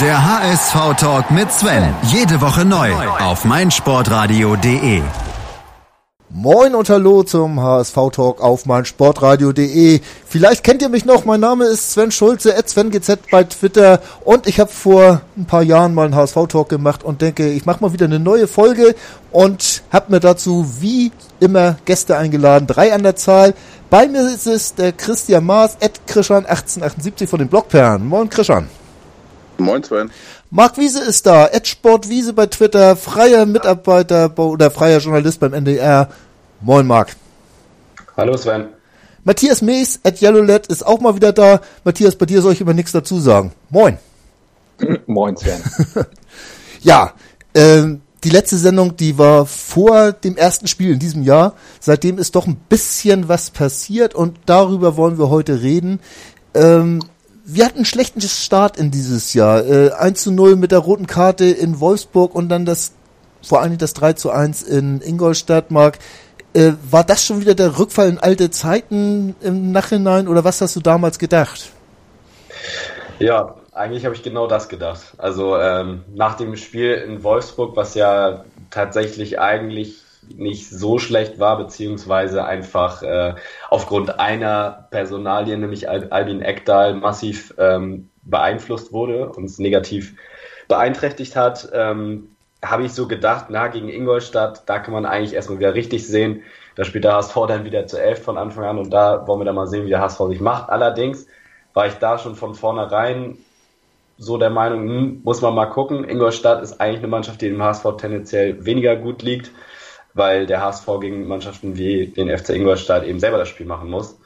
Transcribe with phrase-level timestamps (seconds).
[0.00, 1.94] Der HSV-Talk mit Sven.
[2.04, 5.02] Jede Woche neu auf meinsportradio.de.
[6.30, 10.00] Moin und hallo zum HSV-Talk auf meinsportradio.de.
[10.26, 14.46] Vielleicht kennt ihr mich noch, mein Name ist Sven Schulze, at SvenGZ bei Twitter und
[14.46, 17.92] ich habe vor ein paar Jahren mal einen HSV-Talk gemacht und denke, ich mache mal
[17.92, 18.94] wieder eine neue Folge
[19.30, 23.52] und habe mir dazu wie immer Gäste eingeladen, drei an der Zahl.
[23.90, 28.08] Bei mir ist es der Christian Maas, at Krischan1878 von den Blockperlen.
[28.08, 28.70] Moin Krischan.
[29.58, 30.10] Moin Sven.
[30.50, 36.08] Marc Wiese ist da, Edsport Wiese bei Twitter, freier Mitarbeiter oder freier Journalist beim NDR.
[36.60, 37.16] Moin Marc.
[38.16, 38.68] Hallo Sven.
[39.24, 41.60] Matthias Mees at YellowLed ist auch mal wieder da.
[41.84, 43.52] Matthias, bei dir soll ich immer nichts dazu sagen.
[43.70, 43.98] Moin.
[45.06, 45.62] Moin Sven.
[46.82, 47.12] ja,
[47.54, 51.54] ähm, die letzte Sendung, die war vor dem ersten Spiel in diesem Jahr.
[51.80, 56.00] Seitdem ist doch ein bisschen was passiert und darüber wollen wir heute reden.
[56.54, 57.00] Ähm,
[57.44, 59.64] wir hatten einen schlechten Start in dieses Jahr.
[59.66, 62.92] Äh, 1 zu 0 mit der roten Karte in Wolfsburg und dann das,
[63.42, 65.98] vor allen Dingen das 3 zu 1 in Ingolstadt, Mark.
[66.54, 70.76] Äh, war das schon wieder der Rückfall in alte Zeiten im Nachhinein oder was hast
[70.76, 71.70] du damals gedacht?
[73.18, 75.00] Ja, eigentlich habe ich genau das gedacht.
[75.18, 80.01] Also ähm, nach dem Spiel in Wolfsburg, was ja tatsächlich eigentlich
[80.38, 83.34] nicht so schlecht war, beziehungsweise einfach äh,
[83.70, 90.14] aufgrund einer Personalie, nämlich Albin Eckdahl, massiv ähm, beeinflusst wurde, uns negativ
[90.68, 95.58] beeinträchtigt hat, ähm, habe ich so gedacht, na, gegen Ingolstadt, da kann man eigentlich erstmal
[95.58, 96.42] wieder richtig sehen.
[96.76, 99.44] Da spielt der HSV dann wieder zu elf von Anfang an und da wollen wir
[99.44, 100.70] dann mal sehen, wie der HSV sich macht.
[100.70, 101.26] Allerdings
[101.74, 103.38] war ich da schon von vornherein
[104.16, 106.08] so der Meinung, hm, muss man mal gucken.
[106.08, 109.50] Ingolstadt ist eigentlich eine Mannschaft, die dem HSV tendenziell weniger gut liegt
[110.14, 114.18] weil der HSV gegen Mannschaften wie den FC Ingolstadt eben selber das Spiel machen muss.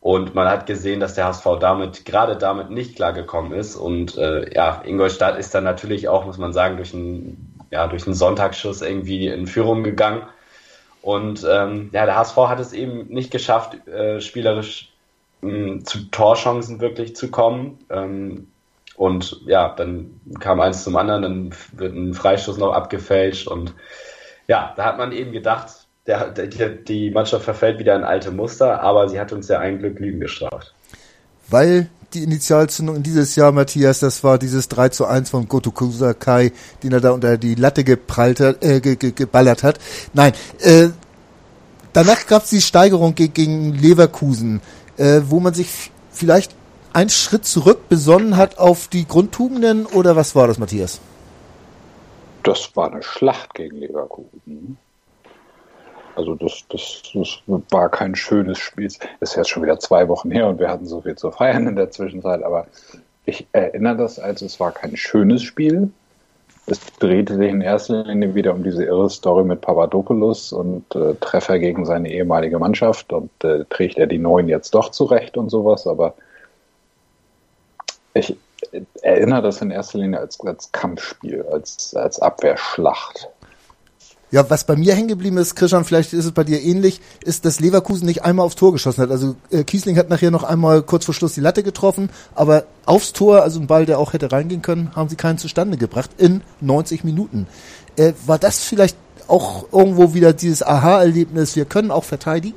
[0.00, 3.74] Und man hat gesehen, dass der HSV damit, gerade damit nicht klargekommen ist.
[3.74, 8.06] Und äh, ja, Ingolstadt ist dann natürlich auch, muss man sagen, durch einen, ja, durch
[8.06, 10.24] einen Sonntagsschuss irgendwie in Führung gegangen.
[11.00, 14.92] Und ähm, ja, der HSV hat es eben nicht geschafft, äh, spielerisch
[15.40, 17.78] mh, hm, zu Torchancen wirklich zu kommen.
[17.88, 18.48] Ähm,
[18.96, 23.74] und ja, dann kam eins zum anderen, dann wird ein Freistoß noch abgefälscht und
[24.46, 28.82] ja, da hat man eben gedacht, der, der, die Mannschaft verfällt wieder in alte Muster,
[28.82, 30.74] aber sie hat uns ja ein Glück Lügen gestraft.
[31.48, 35.70] Weil die Initialzündung in dieses Jahr, Matthias, das war dieses 3 zu 1 von Goto
[35.70, 39.78] Kusakai, den er da unter die Latte geprallt hat, äh, ge, ge, geballert hat.
[40.12, 40.88] Nein, äh,
[41.92, 44.60] danach gab es die Steigerung gegen Leverkusen,
[44.96, 46.54] äh, wo man sich vielleicht
[46.92, 51.00] einen Schritt zurück besonnen hat auf die Grundtugenden oder was war das, Matthias?
[52.44, 54.78] Das war eine Schlacht gegen Leverkusen.
[56.14, 58.86] Also das, das, das war kein schönes Spiel.
[58.86, 61.66] Es ist jetzt schon wieder zwei Wochen her und wir hatten so viel zu feiern
[61.66, 62.66] in der Zwischenzeit, aber
[63.26, 65.90] ich erinnere das als es war kein schönes Spiel.
[66.66, 71.14] Es drehte sich in erster Linie wieder um diese irre Story mit Papadopoulos und äh,
[71.14, 75.50] Treffer gegen seine ehemalige Mannschaft und äh, trägt er die Neuen jetzt doch zurecht und
[75.50, 76.14] sowas, aber
[78.14, 78.36] ich,
[79.02, 83.28] erinnere das in erster Linie als, als Kampfspiel, als, als Abwehrschlacht.
[84.30, 87.44] Ja, was bei mir hängen geblieben ist, Christian, vielleicht ist es bei dir ähnlich, ist,
[87.44, 89.12] dass Leverkusen nicht einmal aufs Tor geschossen hat.
[89.12, 93.12] Also äh, Kiesling hat nachher noch einmal kurz vor Schluss die Latte getroffen, aber aufs
[93.12, 96.40] Tor, also ein Ball, der auch hätte reingehen können, haben sie keinen zustande gebracht in
[96.60, 97.46] 90 Minuten.
[97.94, 98.96] Äh, war das vielleicht
[99.28, 102.56] auch irgendwo wieder dieses Aha-Erlebnis, wir können auch verteidigen?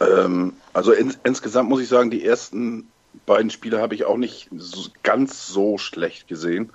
[0.00, 2.86] Ähm, also in, insgesamt muss ich sagen, die ersten
[3.26, 6.70] beiden Spiele habe ich auch nicht so, ganz so schlecht gesehen.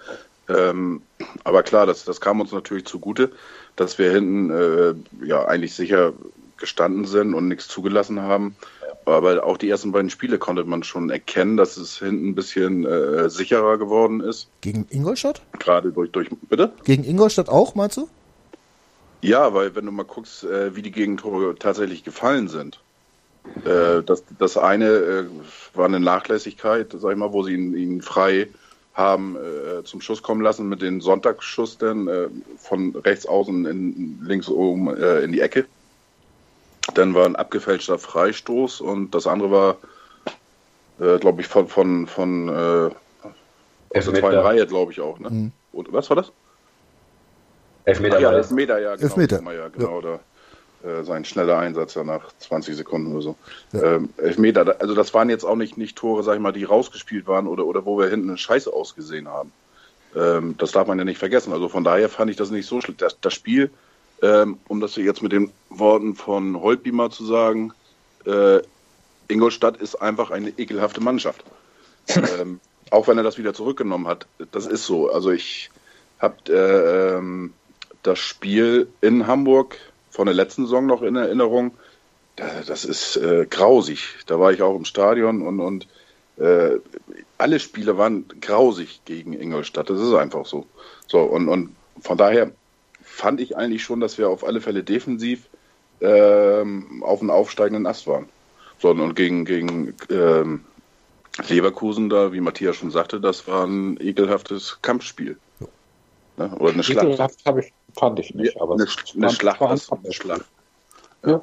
[0.47, 1.01] Ähm,
[1.43, 3.31] aber klar, das, das kam uns natürlich zugute,
[3.75, 6.13] dass wir hinten äh, ja eigentlich sicher
[6.57, 8.55] gestanden sind und nichts zugelassen haben.
[9.05, 12.85] Aber auch die ersten beiden Spiele konnte man schon erkennen, dass es hinten ein bisschen
[12.85, 14.49] äh, sicherer geworden ist.
[14.61, 15.41] Gegen Ingolstadt?
[15.59, 16.73] Gerade durch, durch, bitte?
[16.83, 18.09] Gegen Ingolstadt auch, meinst du?
[19.21, 22.79] Ja, weil wenn du mal guckst, äh, wie die Gegentore tatsächlich gefallen sind,
[23.63, 25.25] das, das eine äh,
[25.73, 28.49] war eine Nachlässigkeit, sag ich mal, wo sie ihn, ihn frei
[28.95, 32.27] haben äh, zum Schuss kommen lassen mit dem Sonntagsschuss dann äh,
[32.57, 35.65] von rechts außen in, links oben äh, in die Ecke.
[36.93, 39.77] Dann war ein abgefälschter Freistoß und das andere war,
[40.99, 42.89] äh, glaube ich, von, von, von äh,
[43.97, 45.19] aus der zweiten Reihe, glaube ich auch.
[45.19, 45.29] Ne?
[45.29, 45.51] Mhm.
[45.73, 46.31] Und, was war das?
[47.83, 48.17] Elfmeter.
[48.17, 49.07] Ach, ja, Elfmeter, ja, genau.
[49.07, 49.53] Elfmeter.
[49.53, 50.01] Ja, genau ja.
[50.01, 50.19] Da
[50.85, 53.35] äh, sein schneller Einsatz ja nach 20 Sekunden oder so.
[53.71, 53.95] Ja.
[53.95, 57.27] Ähm, Elfmeter, also das waren jetzt auch nicht, nicht Tore, sag ich mal, die rausgespielt
[57.27, 59.51] waren oder, oder wo wir hinten eine Scheiße ausgesehen haben.
[60.15, 61.53] Ähm, das darf man ja nicht vergessen.
[61.53, 62.97] Also von daher fand ich das nicht so schlimm.
[62.97, 63.71] Das, das Spiel,
[64.21, 67.73] ähm, um das jetzt mit den Worten von Holtby mal zu sagen,
[68.25, 68.59] äh,
[69.27, 71.43] Ingolstadt ist einfach eine ekelhafte Mannschaft.
[72.39, 72.59] ähm,
[72.91, 75.11] auch wenn er das wieder zurückgenommen hat, das ist so.
[75.11, 75.71] Also ich
[76.19, 77.53] habe äh, ähm,
[78.03, 79.77] das Spiel in Hamburg
[80.15, 81.71] von der letzten Saison noch in Erinnerung.
[82.67, 84.15] Das ist äh, grausig.
[84.27, 85.87] Da war ich auch im Stadion und, und
[86.37, 86.79] äh,
[87.37, 89.89] alle Spiele waren grausig gegen Ingolstadt.
[89.89, 90.65] Das ist einfach so.
[91.07, 92.51] So, und, und von daher
[93.03, 95.47] fand ich eigentlich schon, dass wir auf alle Fälle defensiv
[95.99, 98.27] ähm, auf einem aufsteigenden Ast waren.
[98.79, 100.61] So, und gegen, gegen ähm,
[101.47, 105.37] Leverkusen da, wie Matthias schon sagte, das war ein ekelhaftes Kampfspiel.
[106.37, 106.49] Ne?
[106.59, 107.05] Oder eine Schlacht.
[107.07, 108.85] Ekelhaft ich, fand ich nicht, aber eine,
[109.15, 109.61] eine Schlacht.
[109.61, 110.45] Eine Schlacht.
[111.25, 111.41] Ja.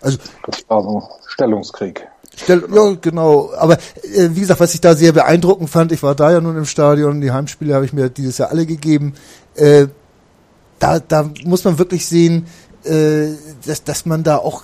[0.00, 2.06] Also, das war so Stellungskrieg.
[2.36, 3.52] Stell, ja, genau.
[3.56, 6.56] Aber äh, wie gesagt, was ich da sehr beeindruckend fand, ich war da ja nun
[6.56, 9.14] im Stadion, die Heimspiele habe ich mir dieses Jahr alle gegeben.
[9.54, 9.86] Äh,
[10.78, 12.46] da, da muss man wirklich sehen,
[12.84, 13.28] äh,
[13.64, 14.62] dass, dass man da auch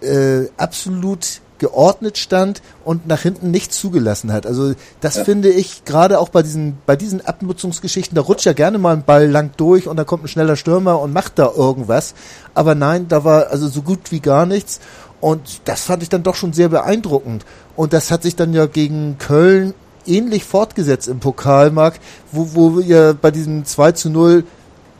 [0.00, 4.46] äh, absolut geordnet stand und nach hinten nichts zugelassen hat.
[4.46, 5.24] Also das ja.
[5.24, 9.04] finde ich gerade auch bei diesen bei diesen Abnutzungsgeschichten, da rutscht ja gerne mal ein
[9.04, 12.14] Ball lang durch und da kommt ein schneller Stürmer und macht da irgendwas.
[12.54, 14.80] Aber nein, da war also so gut wie gar nichts
[15.20, 17.44] und das fand ich dann doch schon sehr beeindruckend.
[17.74, 19.74] Und das hat sich dann ja gegen Köln
[20.06, 22.00] ähnlich fortgesetzt im Pokalmarkt,
[22.32, 24.44] wo, wo wir bei diesem 2 zu 0,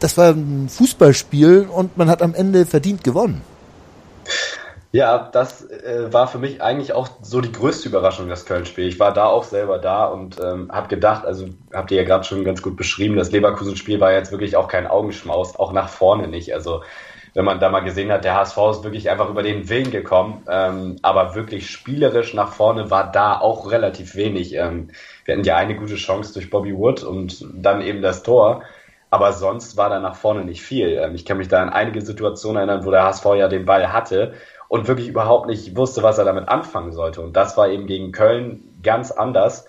[0.01, 3.43] das war ein Fußballspiel und man hat am Ende verdient gewonnen.
[4.97, 8.89] Ja, das äh, war für mich eigentlich auch so die größte Überraschung, das Köln-Spiel.
[8.89, 12.25] Ich war da auch selber da und ähm, habe gedacht, also habt ihr ja gerade
[12.25, 16.29] schon ganz gut beschrieben, das Leverkusen-Spiel war jetzt wirklich auch kein Augenschmaus, auch nach vorne
[16.29, 16.55] nicht.
[16.55, 16.83] Also
[17.35, 20.43] wenn man da mal gesehen hat, der HSV ist wirklich einfach über den Willen gekommen,
[20.49, 24.55] ähm, aber wirklich spielerisch nach vorne war da auch relativ wenig.
[24.55, 24.93] Ähm,
[25.27, 28.63] wir hatten ja eine gute Chance durch Bobby Wood und dann eben das Tor.
[29.09, 30.99] Aber sonst war da nach vorne nicht viel.
[30.99, 33.93] Ähm, ich kann mich da an einige Situationen erinnern, wo der HSV ja den Ball
[33.93, 34.35] hatte
[34.69, 37.21] und wirklich überhaupt nicht wusste, was er damit anfangen sollte.
[37.21, 39.67] Und das war eben gegen Köln ganz anders.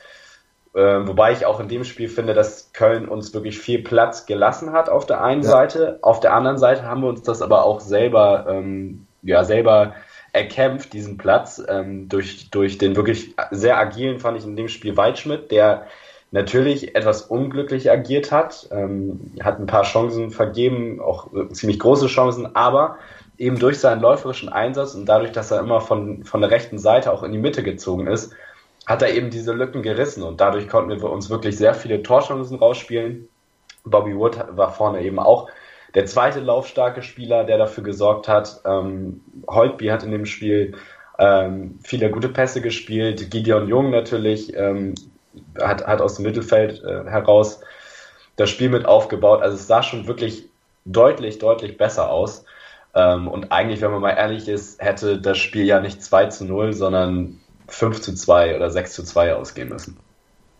[0.73, 4.73] Äh, wobei ich auch in dem Spiel finde, dass Köln uns wirklich viel Platz gelassen
[4.73, 5.49] hat auf der einen ja.
[5.49, 5.99] Seite.
[6.01, 9.95] Auf der anderen Seite haben wir uns das aber auch selber, ähm, ja, selber
[10.33, 14.95] erkämpft, diesen Platz, ähm, durch, durch den wirklich sehr agilen, fand ich in dem Spiel
[14.97, 15.87] Waldschmidt, der
[16.29, 22.55] natürlich etwas unglücklich agiert hat, ähm, hat ein paar Chancen vergeben, auch ziemlich große Chancen,
[22.55, 22.97] aber
[23.37, 27.11] eben durch seinen läuferischen Einsatz und dadurch, dass er immer von, von der rechten Seite
[27.11, 28.33] auch in die Mitte gezogen ist,
[28.85, 32.57] hat er eben diese Lücken gerissen und dadurch konnten wir uns wirklich sehr viele Torchancen
[32.57, 33.27] rausspielen.
[33.83, 35.49] Bobby Wood war vorne eben auch
[35.93, 38.61] der zweite laufstarke Spieler, der dafür gesorgt hat.
[38.65, 40.75] Ähm, Holtby hat in dem Spiel
[41.17, 43.31] ähm, viele gute Pässe gespielt.
[43.31, 44.95] Gideon Jung natürlich ähm,
[45.59, 47.61] hat, hat aus dem Mittelfeld äh, heraus
[48.35, 49.41] das Spiel mit aufgebaut.
[49.41, 50.45] Also es sah schon wirklich
[50.85, 52.45] deutlich, deutlich besser aus.
[52.93, 56.45] Ähm, und eigentlich, wenn man mal ehrlich ist, hätte das Spiel ja nicht 2 zu
[56.45, 59.97] 0, sondern 5 zu 2 oder 6 zu 2 ausgehen müssen.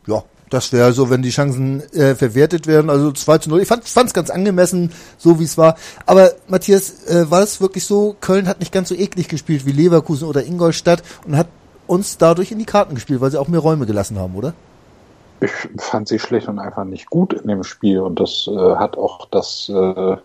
[0.06, 2.90] Ja, das wäre so, wenn die Chancen äh, verwertet werden.
[2.90, 3.62] Also 2 zu 0.
[3.62, 5.76] Ich fand es ganz angemessen, so wie es war.
[6.06, 9.72] Aber Matthias, äh, war es wirklich so, Köln hat nicht ganz so eklig gespielt wie
[9.72, 11.48] Leverkusen oder Ingolstadt und hat
[11.88, 14.54] uns dadurch in die Karten gespielt, weil sie auch mehr Räume gelassen haben, oder?
[15.40, 18.98] Ich fand sie schlicht und einfach nicht gut in dem Spiel und das äh, hat
[18.98, 20.18] auch das äh,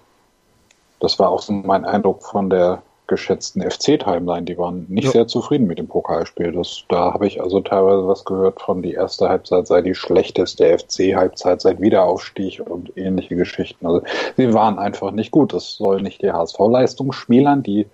[1.02, 4.44] das war auch so mein Eindruck von der geschätzten FC-Timeline.
[4.44, 5.10] Die waren nicht ja.
[5.10, 6.52] sehr zufrieden mit dem Pokalspiel.
[6.52, 10.78] Das, da habe ich also teilweise was gehört von, die erste Halbzeit sei die schlechteste
[10.78, 13.84] FC-Halbzeit seit Wiederaufstieg und ähnliche Geschichten.
[13.84, 14.02] Also
[14.36, 15.52] sie waren einfach nicht gut.
[15.52, 17.86] Das soll nicht die HSV-Leistung schmälern, die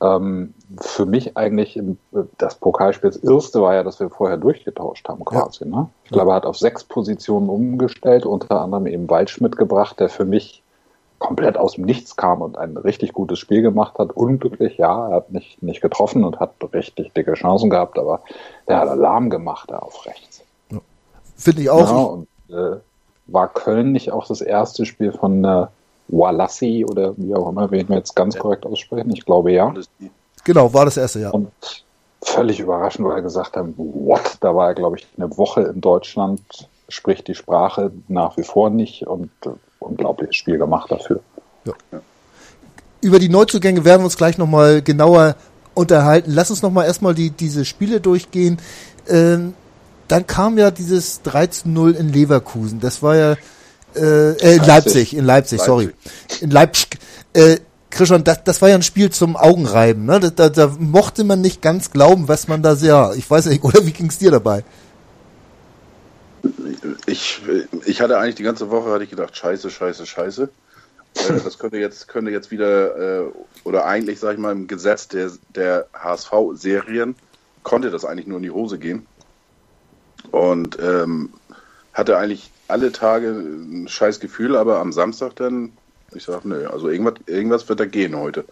[0.00, 1.98] ähm, für mich eigentlich im,
[2.38, 5.64] das Pokalspiel, das erste war ja, dass wir vorher durchgetauscht haben quasi.
[5.64, 5.70] Ja.
[5.70, 5.88] Ne?
[6.04, 10.24] Ich glaube, er hat auf sechs Positionen umgestellt, unter anderem eben Waldschmidt gebracht, der für
[10.24, 10.62] mich
[11.20, 14.10] komplett aus dem Nichts kam und ein richtig gutes Spiel gemacht hat.
[14.12, 18.22] Unglücklich, ja, er hat nicht, nicht getroffen und hat richtig dicke Chancen gehabt, aber
[18.66, 20.42] der hat Alarm gemacht da auf rechts.
[20.70, 20.78] Ja.
[21.36, 21.88] Finde ich auch.
[21.88, 22.80] Ja, und äh,
[23.28, 25.66] war Köln nicht auch das erste Spiel von äh,
[26.08, 29.10] Walassi oder wie auch immer, wen wir jetzt ganz korrekt aussprechen?
[29.12, 29.72] Ich glaube ja.
[30.44, 31.30] Genau, war das erste, ja.
[31.30, 31.52] Und
[32.22, 34.38] völlig überraschend, weil er gesagt haben, what?
[34.40, 36.40] Da war er, glaube ich, eine Woche in Deutschland,
[36.88, 39.50] spricht die Sprache nach wie vor nicht und äh,
[39.80, 41.20] unglaubliches Spiel gemacht dafür.
[41.64, 41.72] Ja.
[43.00, 45.36] Über die Neuzugänge werden wir uns gleich nochmal genauer
[45.74, 46.30] unterhalten.
[46.32, 48.58] Lass uns nochmal erstmal die, diese Spiele durchgehen.
[49.08, 49.54] Ähm,
[50.08, 52.80] dann kam ja dieses 13-0 in Leverkusen.
[52.80, 53.36] Das war ja
[53.96, 55.60] äh, äh, in Leipzig, in Leipzig, Leipzig.
[55.60, 55.90] sorry.
[56.40, 56.98] In Leipzig.
[57.32, 57.56] Äh,
[57.90, 60.04] Christian, das, das war ja ein Spiel zum Augenreiben.
[60.04, 60.20] Ne?
[60.20, 63.14] Da, da, da mochte man nicht ganz glauben, was man da sehr.
[63.16, 64.64] Ich weiß nicht, oder wie ging es dir dabei?
[67.06, 67.42] Ich,
[67.84, 70.48] ich hatte eigentlich die ganze Woche hatte ich gedacht, scheiße, scheiße, scheiße.
[71.14, 73.30] Äh, das könnte jetzt, könnte jetzt wieder, äh,
[73.64, 77.14] oder eigentlich, sage ich mal, im Gesetz der, der HSV-Serien,
[77.62, 79.06] konnte das eigentlich nur in die Hose gehen.
[80.30, 81.30] Und ähm,
[81.92, 85.72] hatte eigentlich alle Tage ein scheiß Gefühl, aber am Samstag dann,
[86.14, 88.44] ich sag, nö, also irgendwas, irgendwas wird da gehen heute.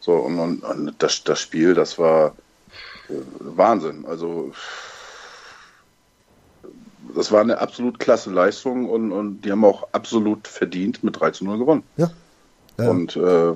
[0.00, 2.36] So, und, und, und das, das Spiel, das war
[3.08, 4.04] äh, Wahnsinn.
[4.06, 4.52] Also
[7.16, 11.30] das war eine absolut klasse Leistung und, und die haben auch absolut verdient mit 3
[11.30, 11.82] zu 0 gewonnen.
[11.96, 12.10] Ja.
[12.78, 12.90] ja.
[12.90, 13.54] Und äh,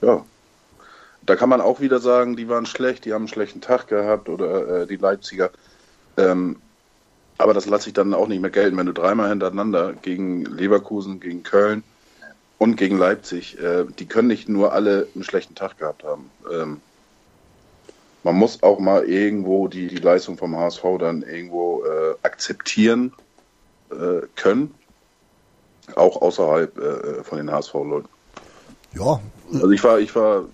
[0.00, 0.24] ja,
[1.22, 4.28] da kann man auch wieder sagen, die waren schlecht, die haben einen schlechten Tag gehabt
[4.28, 5.50] oder äh, die Leipziger.
[6.16, 6.56] Ähm,
[7.36, 11.20] aber das lasse ich dann auch nicht mehr gelten, wenn du dreimal hintereinander gegen Leverkusen,
[11.20, 11.82] gegen Köln
[12.58, 16.30] und gegen Leipzig, äh, die können nicht nur alle einen schlechten Tag gehabt haben.
[16.52, 16.80] Ähm,
[18.22, 23.12] man muss auch mal irgendwo die, die Leistung vom HSV dann irgendwo äh, akzeptieren
[23.90, 24.74] äh, können,
[25.96, 28.08] auch außerhalb äh, von den HSV-Leuten.
[28.94, 29.20] Ja.
[29.52, 30.44] Also ich war, ich war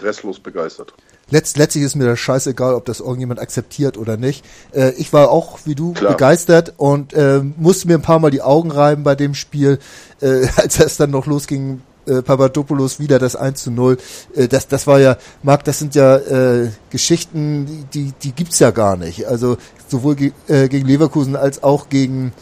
[0.00, 0.94] restlos begeistert.
[1.30, 4.44] Letzt, letztlich ist mir das scheißegal, ob das irgendjemand akzeptiert oder nicht.
[4.72, 6.12] Äh, ich war auch, wie du, Klar.
[6.12, 9.78] begeistert und äh, musste mir ein paar Mal die Augen reiben bei dem Spiel,
[10.20, 11.82] äh, als es dann noch losging.
[12.06, 13.96] Äh, Papadopoulos wieder das 1 zu 0.
[14.34, 18.70] Äh, das, das war ja, Marc, das sind ja äh, Geschichten, die, die gibt's ja
[18.70, 19.26] gar nicht.
[19.26, 19.56] Also
[19.88, 22.32] sowohl ge äh, gegen Leverkusen als auch gegen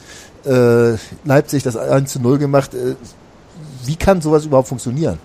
[0.47, 2.75] äh, Leipzig das 1 zu 0 gemacht.
[2.75, 2.95] Äh,
[3.85, 5.19] wie kann sowas überhaupt funktionieren?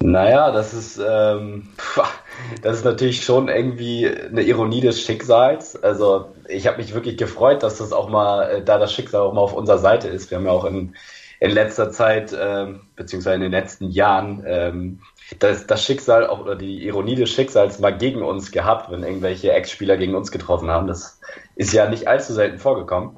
[0.00, 1.68] Naja, das ist, ähm,
[2.62, 5.80] das ist natürlich schon irgendwie eine Ironie des Schicksals.
[5.80, 9.32] Also ich habe mich wirklich gefreut, dass das auch mal, äh, da das Schicksal auch
[9.32, 10.30] mal auf unserer Seite ist.
[10.30, 10.94] Wir haben ja auch in,
[11.42, 15.00] in letzter Zeit, ähm, beziehungsweise in den letzten Jahren, ähm,
[15.38, 19.52] das, das Schicksal auch, oder die Ironie des Schicksals mal gegen uns gehabt, wenn irgendwelche
[19.52, 20.86] Ex-Spieler gegen uns getroffen haben.
[20.86, 21.20] Das
[21.56, 23.16] ist ja nicht allzu selten vorgekommen.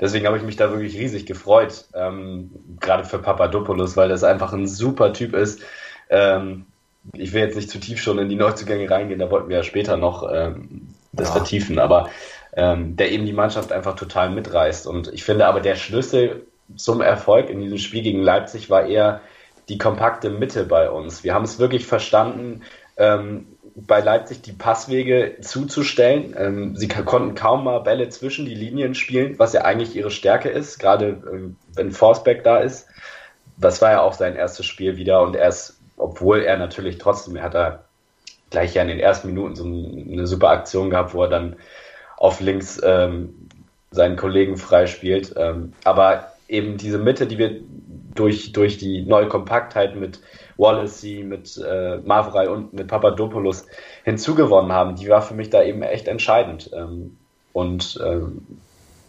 [0.00, 2.50] Deswegen habe ich mich da wirklich riesig gefreut, ähm,
[2.80, 5.62] gerade für Papadopoulos, weil das einfach ein super Typ ist
[6.10, 6.66] ähm,
[7.12, 9.62] ich will jetzt nicht zu tief schon in die Neuzugänge reingehen, da wollten wir ja
[9.62, 11.34] später noch ähm, das ja.
[11.34, 12.08] vertiefen, aber
[12.54, 14.86] ähm, der eben die Mannschaft einfach total mitreißt.
[14.86, 19.20] Und ich finde aber der Schlüssel zum Erfolg in diesem Spiel gegen Leipzig war eher
[19.68, 21.24] die kompakte Mitte bei uns.
[21.24, 22.62] Wir haben es wirklich verstanden,
[22.96, 26.34] ähm, bei Leipzig die Passwege zuzustellen.
[26.38, 30.48] Ähm, sie konnten kaum mal Bälle zwischen die Linien spielen, was ja eigentlich ihre Stärke
[30.48, 32.86] ist, gerade ähm, wenn Forsbeck da ist.
[33.56, 37.36] Das war ja auch sein erstes Spiel wieder und er ist obwohl er natürlich trotzdem,
[37.36, 37.84] er hat da
[38.50, 41.56] gleich ja in den ersten Minuten so eine super Aktion gehabt, wo er dann
[42.16, 43.48] auf links ähm,
[43.90, 45.34] seinen Kollegen freispielt.
[45.36, 47.60] Ähm, aber eben diese Mitte, die wir
[48.14, 50.20] durch, durch die neue Kompaktheit mit
[50.56, 53.66] Wallacey, mit äh, Mavrei und mit Papadopoulos
[54.04, 56.70] hinzugewonnen haben, die war für mich da eben echt entscheidend.
[56.72, 57.18] Ähm,
[57.52, 58.46] und ähm,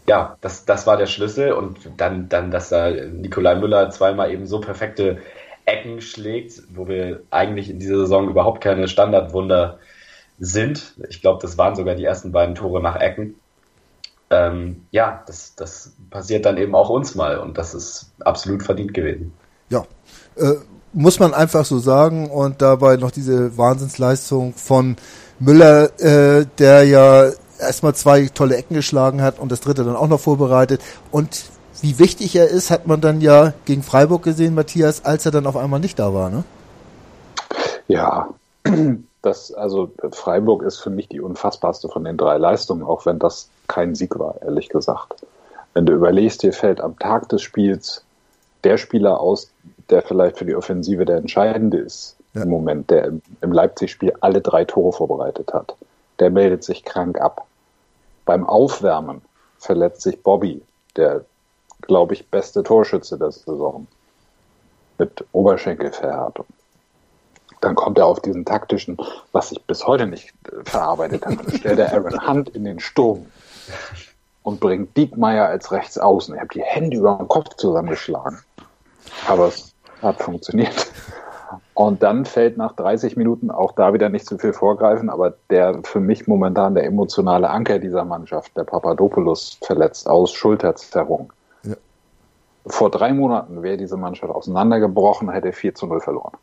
[0.07, 4.45] ja, das, das war der Schlüssel und dann, dann, dass da Nikolai Müller zweimal eben
[4.45, 5.19] so perfekte
[5.65, 9.79] Ecken schlägt, wo wir eigentlich in dieser Saison überhaupt keine Standardwunder
[10.37, 10.93] sind.
[11.09, 13.35] Ich glaube, das waren sogar die ersten beiden Tore nach Ecken.
[14.29, 18.93] Ähm, ja, das, das passiert dann eben auch uns mal und das ist absolut verdient
[18.93, 19.33] gewesen.
[19.69, 19.85] Ja,
[20.35, 20.55] äh,
[20.93, 24.95] muss man einfach so sagen und dabei noch diese Wahnsinnsleistung von
[25.39, 27.29] Müller, äh, der ja
[27.59, 31.45] erstmal zwei tolle Ecken geschlagen hat und das dritte dann auch noch vorbereitet und
[31.81, 35.45] wie wichtig er ist, hat man dann ja gegen Freiburg gesehen, Matthias, als er dann
[35.45, 36.43] auf einmal nicht da war, ne?
[37.87, 38.29] Ja,
[39.25, 43.49] das, also Freiburg ist für mich die unfassbarste von den drei Leistungen, auch wenn das
[43.67, 45.25] kein Sieg war, ehrlich gesagt.
[45.73, 48.03] Wenn du überlegst, dir fällt am Tag des Spiels
[48.63, 49.51] der Spieler aus,
[49.89, 52.43] der vielleicht für die Offensive der entscheidende ist ja.
[52.43, 55.75] im Moment, der im, im Leipzig-Spiel alle drei Tore vorbereitet hat.
[56.19, 57.45] Der meldet sich krank ab.
[58.25, 59.21] Beim Aufwärmen
[59.57, 60.61] verletzt sich Bobby,
[60.95, 61.25] der
[61.81, 63.87] glaube ich, beste Torschütze der Saison.
[64.97, 66.45] Mit Oberschenkelverhärtung.
[67.61, 68.97] Dann kommt er auf diesen taktischen,
[69.31, 71.51] was ich bis heute nicht äh, verarbeitet habe.
[71.51, 73.25] stellt er Aaron Hunt in den Sturm
[74.43, 76.35] und bringt Diekmeyer als Rechtsaußen.
[76.35, 78.39] Ich habe die Hände über den Kopf zusammengeschlagen.
[79.27, 80.87] Aber es hat funktioniert.
[81.73, 85.81] Und dann fällt nach 30 Minuten auch da wieder nicht zu viel vorgreifen, aber der
[85.83, 91.33] für mich momentan der emotionale Anker dieser Mannschaft, der Papadopoulos, verletzt aus, Schulterzerrung.
[92.67, 96.33] Vor drei Monaten wäre diese Mannschaft auseinandergebrochen, hätte 4 zu 0 verloren.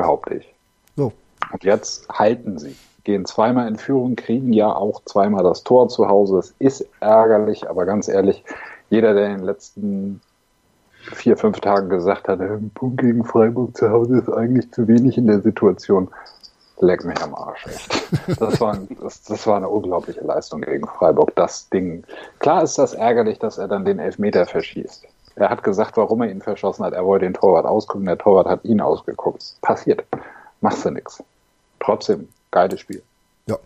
[0.00, 0.54] Behaupte ich.
[0.96, 1.12] So.
[1.52, 2.74] Und jetzt halten sie.
[3.04, 6.38] Gehen zweimal in Führung, kriegen ja auch zweimal das Tor zu Hause.
[6.38, 8.42] Es ist ärgerlich, aber ganz ehrlich,
[8.88, 10.20] jeder, der in den letzten
[11.12, 15.18] vier, fünf Tagen gesagt hat, ein Punkt gegen Freiburg zu Hause ist eigentlich zu wenig
[15.18, 16.08] in der Situation,
[16.78, 18.02] leck mich am Arsch, echt.
[18.40, 22.04] Das war, das, das war eine unglaubliche Leistung gegen Freiburg, das Ding.
[22.38, 25.04] Klar ist das ärgerlich, dass er dann den Elfmeter verschießt.
[25.36, 26.92] Er hat gesagt, warum er ihn verschossen hat.
[26.92, 29.54] Er wollte den Torwart ausgucken, der Torwart hat ihn ausgeguckt.
[29.62, 30.04] Passiert.
[30.60, 31.22] Machst du nix.
[31.78, 33.02] Trotzdem, geiles Spiel.
[33.46, 33.56] Ja.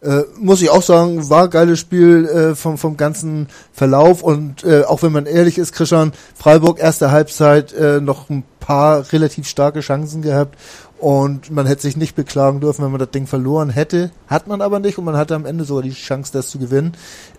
[0.00, 4.84] Äh, muss ich auch sagen, war geiles Spiel äh, vom, vom ganzen Verlauf und äh,
[4.84, 9.80] auch wenn man ehrlich ist, Christian, Freiburg erste Halbzeit äh, noch ein paar relativ starke
[9.80, 10.56] Chancen gehabt
[10.98, 14.10] und man hätte sich nicht beklagen dürfen, wenn man das Ding verloren hätte.
[14.26, 16.92] Hat man aber nicht und man hatte am Ende sogar die Chance, das zu gewinnen.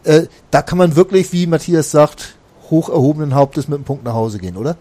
[0.03, 2.35] Äh, da kann man wirklich, wie Matthias sagt,
[2.71, 4.77] hoch erhobenen Hauptes mit einem Punkt nach Hause gehen, oder?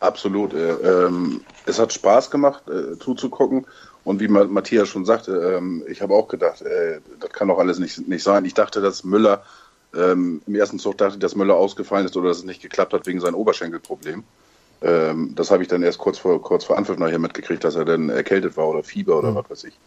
[0.00, 0.54] Absolut.
[0.54, 3.66] Äh, ähm, es hat Spaß gemacht, äh, zuzugucken.
[4.04, 7.78] Und wie Matthias schon sagte, ähm, ich habe auch gedacht, äh, das kann doch alles
[7.78, 8.44] nicht, nicht sein.
[8.44, 9.42] Ich dachte, dass Müller,
[9.94, 12.92] ähm, im ersten Zug dachte ich, dass Müller ausgefallen ist oder dass es nicht geklappt
[12.92, 14.22] hat wegen seinem Oberschenkelproblem.
[14.82, 17.84] Ähm, das habe ich dann erst kurz vor, kurz vor Anpfiff nachher mitgekriegt, dass er
[17.84, 19.36] dann erkältet war oder Fieber oder mhm.
[19.36, 19.78] was weiß ich.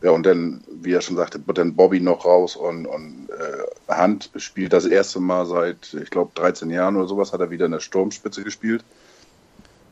[0.00, 3.92] Ja, und dann, wie er schon sagte, wird dann Bobby noch raus und, und äh,
[3.92, 7.66] Hand spielt das erste Mal seit, ich glaube, 13 Jahren oder sowas, hat er wieder
[7.66, 8.84] in der Sturmspitze gespielt.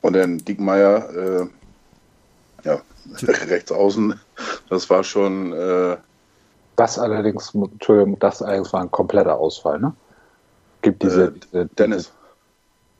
[0.02, 1.46] Und dann Diekmeyer, äh,
[2.64, 2.80] ja,
[3.48, 4.20] rechts außen,
[4.68, 5.52] das war schon.
[5.52, 5.96] Äh,
[6.76, 9.92] das allerdings, Entschuldigung, das allerdings war ein kompletter Ausfall, ne?
[10.82, 11.24] Gibt diese.
[11.24, 12.12] Äh, diese Dennis.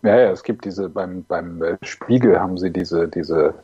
[0.02, 3.54] ja, ja, es gibt diese, beim, beim Spiegel haben sie diese, diese,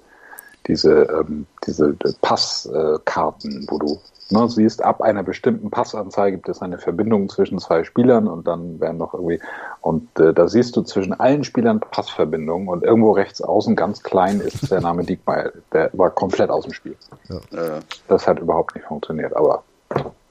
[0.66, 4.00] diese, ähm, diese Passkarten, wo du
[4.32, 8.80] Ne, siehst, ab einer bestimmten Passanzahl gibt es eine Verbindung zwischen zwei Spielern und dann
[8.80, 9.40] werden noch irgendwie,
[9.82, 14.40] und äh, da siehst du zwischen allen Spielern Passverbindungen und irgendwo rechts außen ganz klein
[14.40, 15.52] ist der Name Diekmeyer.
[15.74, 16.96] Der war komplett aus dem Spiel.
[17.28, 17.80] Ja.
[18.08, 19.64] Das hat überhaupt nicht funktioniert, aber.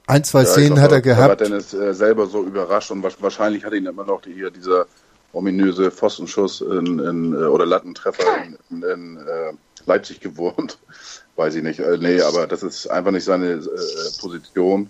[0.07, 1.21] Ein, zwei ja, Szenen glaub, hat er gehabt.
[1.21, 4.50] Er war Dennis äh, selber so überrascht und wahrscheinlich hat ihn immer noch die, hier
[4.50, 4.88] dieser
[5.31, 9.53] ominöse Pfostenschuss in, in, äh, oder Lattentreffer in, in, in äh,
[9.85, 10.77] Leipzig gewohnt
[11.35, 11.79] weiß ich nicht.
[11.79, 14.89] Äh, nee, aber das ist einfach nicht seine äh, Position.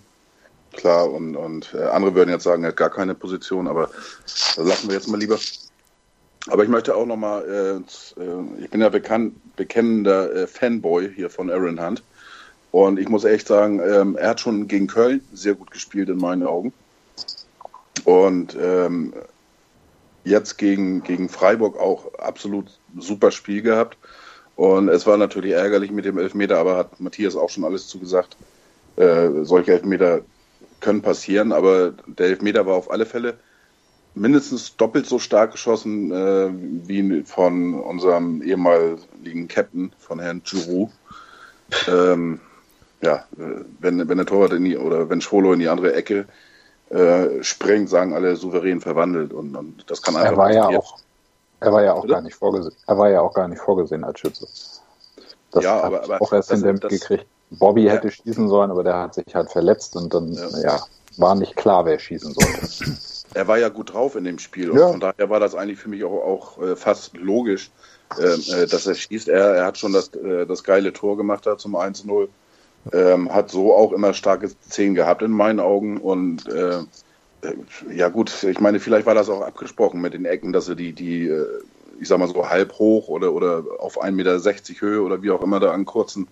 [0.72, 3.90] Klar, und, und äh, andere würden jetzt sagen, er hat gar keine Position, aber
[4.24, 5.38] das lassen wir jetzt mal lieber.
[6.48, 11.30] Aber ich möchte auch nochmal, äh, äh, ich bin ja bekannt, bekennender äh, Fanboy hier
[11.30, 12.02] von Aaron Hunt.
[12.70, 16.16] Und ich muss echt sagen, ähm, er hat schon gegen Köln sehr gut gespielt in
[16.16, 16.72] meinen Augen.
[18.04, 19.12] Und ähm,
[20.24, 23.98] jetzt gegen, gegen Freiburg auch absolut super Spiel gehabt.
[24.56, 28.36] Und es war natürlich ärgerlich mit dem Elfmeter, aber hat Matthias auch schon alles zugesagt.
[28.96, 30.20] Äh, solche Elfmeter
[30.80, 33.34] können passieren, aber der Elfmeter war auf alle Fälle
[34.14, 36.50] mindestens doppelt so stark geschossen äh,
[36.86, 40.90] wie von unserem ehemaligen Captain, von Herrn Giroud.
[41.88, 42.40] Ähm,
[43.00, 43.24] ja,
[43.80, 46.26] wenn, wenn der Torwart in die, oder wenn Schwolo in die andere Ecke
[46.90, 50.98] äh, springt, sagen alle souverän verwandelt und, und das kann einfach er war ja auch
[51.62, 52.14] er war ja auch Oder?
[52.14, 52.74] gar nicht vorgesehen.
[52.86, 54.46] Er war ja auch gar nicht vorgesehen als Schütze.
[55.52, 57.26] Das ja, aber, aber auch erst das, in dem gekriegt.
[57.50, 57.92] Bobby ja.
[57.92, 60.60] hätte schießen sollen, aber der hat sich halt verletzt und dann ja.
[60.62, 60.80] ja
[61.18, 62.92] war nicht klar, wer schießen sollte.
[63.34, 64.90] Er war ja gut drauf in dem Spiel und ja.
[64.90, 67.70] von daher war das eigentlich für mich auch, auch äh, fast logisch,
[68.20, 69.28] ähm, äh, dass er schießt.
[69.28, 72.28] Er, er hat schon das, äh, das geile Tor gemacht da zum 1-0.
[72.92, 76.80] Ähm, hat so auch immer starke Szenen gehabt in meinen Augen und äh,
[77.90, 80.92] ja gut, ich meine, vielleicht war das auch abgesprochen mit den Ecken, dass er die,
[80.92, 81.46] die, äh,
[82.00, 85.42] ich sag mal so halb hoch oder, oder auf 1,60 Meter Höhe oder wie auch
[85.42, 86.28] immer da an kurzen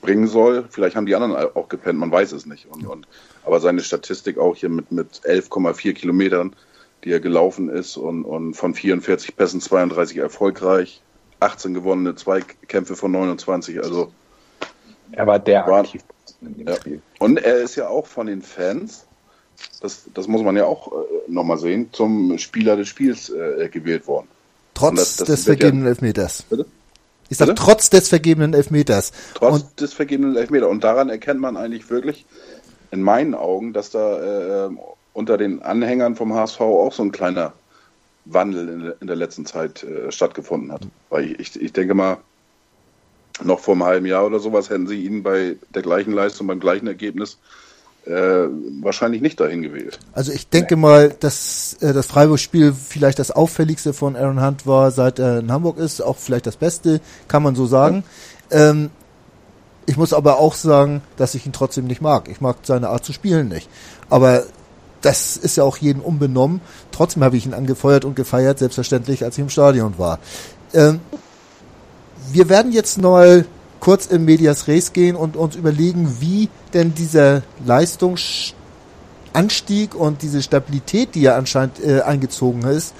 [0.00, 0.66] bringen soll.
[0.68, 2.66] Vielleicht haben die anderen auch gepennt, man weiß es nicht.
[2.66, 3.08] Und, und,
[3.44, 6.54] aber seine Statistik auch hier mit, mit 11,4 Kilometern,
[7.04, 11.00] die er gelaufen ist und, und von 44 Pässen 32 erfolgreich,
[11.40, 14.12] 18 gewonnene Zweikämpfe von 29, also
[15.12, 16.02] er war der war, aktiv
[16.40, 16.76] in dem ja.
[16.76, 17.02] Spiel.
[17.18, 19.06] Und er ist ja auch von den Fans
[19.80, 20.94] das, das muss man ja auch äh,
[21.28, 24.28] nochmal sehen, zum Spieler des Spiels äh, gewählt worden.
[24.74, 26.42] Trotz das, das des vergebenen ja, Elfmeters.
[26.42, 26.66] Bitte?
[27.28, 29.12] Ich sag, trotz des vergebenen Elfmeters.
[29.34, 30.68] Trotz und, des vergebenen Elfmeters.
[30.68, 32.24] Und daran erkennt man eigentlich wirklich,
[32.90, 34.70] in meinen Augen, dass da äh,
[35.12, 37.52] unter den Anhängern vom HSV auch so ein kleiner
[38.26, 40.82] Wandel in, in der letzten Zeit äh, stattgefunden hat.
[41.10, 42.18] Weil ich, ich denke mal,
[43.42, 46.60] noch vor einem halben Jahr oder sowas hätten sie ihn bei der gleichen Leistung, beim
[46.60, 47.38] gleichen Ergebnis
[48.06, 48.48] äh,
[48.82, 49.98] wahrscheinlich nicht dahin gewählt.
[50.12, 50.82] Also ich denke nee.
[50.82, 55.50] mal, dass äh, das Freiburg-Spiel vielleicht das auffälligste von Aaron Hunt war, seit er in
[55.50, 58.04] Hamburg ist, auch vielleicht das Beste, kann man so sagen.
[58.50, 58.70] Ja.
[58.70, 58.90] Ähm,
[59.86, 62.28] ich muss aber auch sagen, dass ich ihn trotzdem nicht mag.
[62.28, 63.68] Ich mag seine Art zu spielen nicht.
[64.08, 64.44] Aber
[65.00, 66.60] das ist ja auch jedem unbenommen.
[66.90, 70.18] Trotzdem habe ich ihn angefeuert und gefeiert, selbstverständlich, als ich im Stadion war.
[70.74, 71.00] Ähm,
[72.32, 73.46] wir werden jetzt mal
[73.86, 81.14] kurz in Medias Res gehen und uns überlegen, wie denn dieser Leistungsanstieg und diese Stabilität,
[81.14, 82.94] die ja anscheinend äh, eingezogen ist,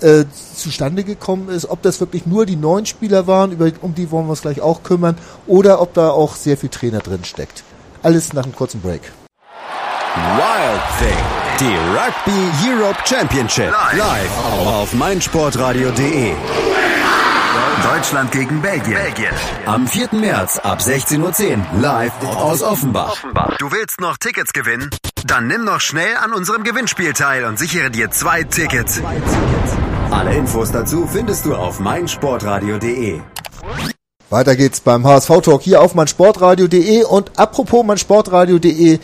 [0.00, 0.24] äh,
[0.56, 4.24] zustande gekommen ist, ob das wirklich nur die neuen Spieler waren, über, um die wollen
[4.24, 7.62] wir uns gleich auch kümmern, oder ob da auch sehr viel Trainer drin steckt.
[8.02, 9.02] Alles nach einem kurzen Break.
[10.16, 11.18] Wild Thing,
[11.60, 12.40] die Rugby
[12.70, 14.30] Europe Championship, live
[14.64, 16.32] auf meinsportradio.de.
[17.82, 18.94] Deutschland gegen Belgien.
[18.94, 19.32] Belgien.
[19.66, 20.10] Am 4.
[20.12, 23.12] März ab 16.10 Uhr live aus Offenbach.
[23.12, 23.56] Offenbach.
[23.58, 24.88] Du willst noch Tickets gewinnen?
[25.26, 29.00] Dann nimm noch schnell an unserem Gewinnspiel teil und sichere dir zwei Tickets.
[30.12, 33.20] Alle Infos dazu findest du auf meinsportradio.de.
[34.30, 39.00] Weiter geht's beim HSV-Talk hier auf meinsportradio.de und apropos meinsportradio.de,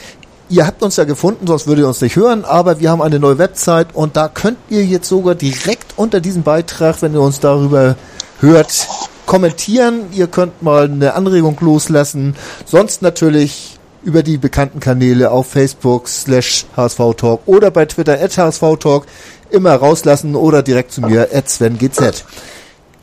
[0.51, 3.19] ihr habt uns ja gefunden, sonst würdet ihr uns nicht hören, aber wir haben eine
[3.19, 7.41] neue Website und da könnt ihr jetzt sogar direkt unter diesem Beitrag, wenn ihr uns
[7.41, 7.97] darüber
[8.41, 8.89] hört,
[9.27, 10.07] kommentieren.
[10.13, 12.35] Ihr könnt mal eine Anregung loslassen.
[12.65, 18.37] Sonst natürlich über die bekannten Kanäle auf Facebook slash HSV Talk oder bei Twitter at
[18.37, 19.07] HSV Talk
[19.51, 22.25] immer rauslassen oder direkt zu mir at SvenGZ.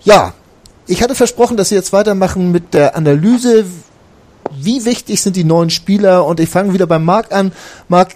[0.03, 0.33] Ja,
[0.87, 3.65] ich hatte versprochen, dass wir jetzt weitermachen mit der Analyse.
[4.51, 6.25] Wie wichtig sind die neuen Spieler?
[6.25, 7.51] Und ich fange wieder beim Marc an.
[7.87, 8.15] Marc,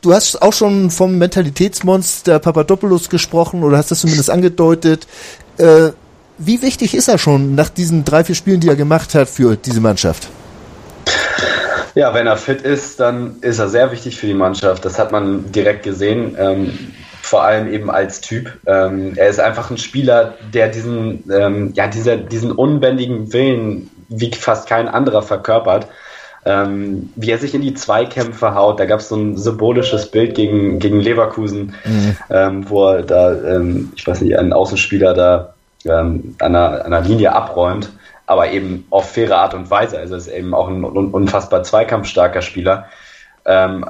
[0.00, 5.06] du hast auch schon vom Mentalitätsmonster Papadopoulos gesprochen oder hast das zumindest angedeutet.
[5.58, 5.90] Äh,
[6.38, 9.56] wie wichtig ist er schon nach diesen drei, vier Spielen, die er gemacht hat für
[9.56, 10.28] diese Mannschaft?
[11.94, 14.84] Ja, wenn er fit ist, dann ist er sehr wichtig für die Mannschaft.
[14.84, 16.36] Das hat man direkt gesehen.
[16.38, 16.78] Ähm,
[17.22, 18.52] vor allem eben als Typ.
[18.66, 24.32] Ähm, er ist einfach ein Spieler, der diesen, ähm, ja, dieser, diesen unbändigen Willen wie
[24.32, 25.88] fast kein anderer verkörpert.
[26.46, 28.80] Ähm, wie er sich in die Zweikämpfe haut.
[28.80, 32.16] Da gab es so ein symbolisches Bild gegen, gegen Leverkusen, mhm.
[32.30, 37.00] ähm, wo er da, ähm, ich weiß nicht, einen Außenspieler da ähm, an, einer, einer
[37.00, 37.90] Linie abräumt,
[38.26, 39.98] aber eben auf faire Art und Weise.
[39.98, 42.86] Also ist eben auch ein unfassbar zweikampfstarker Spieler.
[43.44, 43.84] Ähm,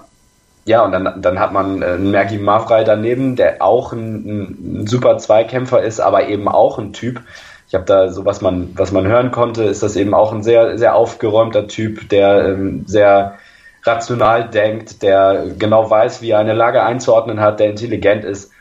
[0.65, 5.17] ja, und dann, dann hat man äh, Mergi Mavrei daneben, der auch ein, ein, super
[5.17, 7.23] Zweikämpfer ist, aber eben auch ein Typ.
[7.69, 10.43] Ich habe da so, was man, was man hören konnte, ist das eben auch ein
[10.43, 13.39] sehr, sehr aufgeräumter Typ, der ähm, sehr
[13.83, 18.53] rational denkt, der genau weiß, wie er eine Lage einzuordnen hat, der intelligent ist.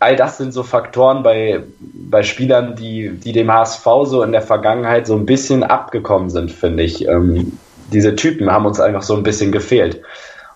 [0.00, 4.42] All das sind so Faktoren bei, bei Spielern, die, die dem HSV so in der
[4.42, 7.06] Vergangenheit so ein bisschen abgekommen sind, finde ich.
[7.06, 7.58] Ähm,
[7.92, 10.00] diese Typen haben uns einfach so ein bisschen gefehlt.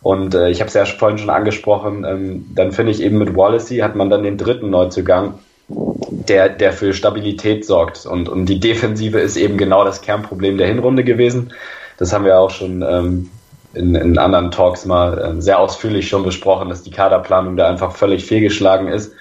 [0.01, 3.37] Und äh, ich habe es ja vorhin schon angesprochen, ähm, dann finde ich eben mit
[3.37, 8.07] Wallacey hat man dann den dritten Neuzugang, der, der für Stabilität sorgt.
[8.07, 11.53] Und, und die Defensive ist eben genau das Kernproblem der Hinrunde gewesen.
[11.99, 13.31] Das haben wir auch schon ähm,
[13.75, 17.93] in, in anderen Talks mal äh, sehr ausführlich schon besprochen, dass die Kaderplanung da einfach
[17.93, 19.13] völlig fehlgeschlagen ist.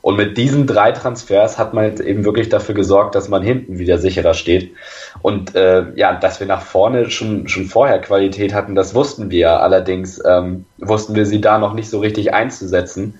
[0.00, 3.78] Und mit diesen drei Transfers hat man jetzt eben wirklich dafür gesorgt, dass man hinten
[3.78, 4.74] wieder sicherer steht.
[5.22, 9.60] Und äh, ja, dass wir nach vorne schon, schon vorher Qualität hatten, das wussten wir.
[9.60, 13.18] Allerdings ähm, wussten wir sie da noch nicht so richtig einzusetzen.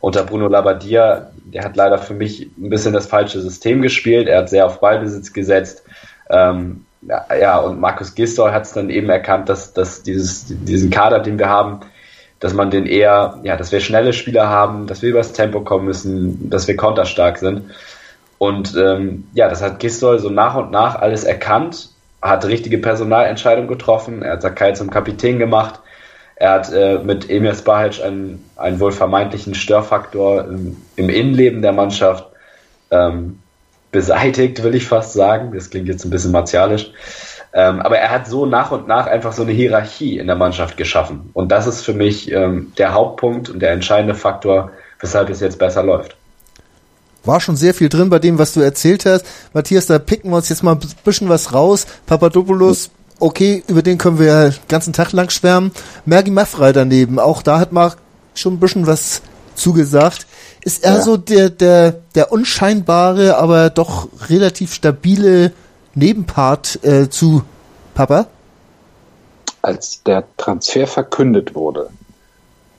[0.00, 4.28] Unter Bruno Labbadia, der hat leider für mich ein bisschen das falsche System gespielt.
[4.28, 5.84] Er hat sehr auf Ballbesitz gesetzt.
[6.28, 11.20] Ähm, ja, und Markus Gisdol hat es dann eben erkannt, dass, dass dieses, diesen Kader,
[11.20, 11.80] den wir haben,
[12.40, 15.86] dass man den eher, ja, dass wir schnelle Spieler haben, dass wir übers Tempo kommen
[15.86, 17.70] müssen, dass wir konterstark sind.
[18.38, 23.68] Und ähm, ja, das hat Gistol so nach und nach alles erkannt, hat richtige Personalentscheidungen
[23.68, 25.80] getroffen, er hat Sakai zum Kapitän gemacht,
[26.34, 31.72] er hat äh, mit Emir Spahic einen, einen wohl vermeintlichen Störfaktor im, im Innenleben der
[31.72, 32.26] Mannschaft
[32.90, 33.38] ähm,
[33.96, 35.52] beseitigt, will ich fast sagen.
[35.54, 36.90] Das klingt jetzt ein bisschen martialisch.
[37.54, 40.76] Ähm, aber er hat so nach und nach einfach so eine Hierarchie in der Mannschaft
[40.76, 41.30] geschaffen.
[41.32, 45.58] Und das ist für mich ähm, der Hauptpunkt und der entscheidende Faktor, weshalb es jetzt
[45.58, 46.14] besser läuft.
[47.24, 49.24] War schon sehr viel drin bei dem, was du erzählt hast.
[49.54, 51.86] Matthias, da picken wir uns jetzt mal ein bisschen was raus.
[52.04, 55.72] Papadopoulos, okay, über den können wir ja den ganzen Tag lang schwärmen.
[56.04, 57.96] Mergi Maffrey daneben, auch da hat Marc
[58.34, 59.22] schon ein bisschen was
[59.54, 60.26] zugesagt.
[60.66, 61.00] Ist er ja.
[61.00, 65.52] so der, der, der unscheinbare, aber doch relativ stabile
[65.94, 67.42] Nebenpart äh, zu
[67.94, 68.26] Papa?
[69.62, 71.90] Als der Transfer verkündet wurde,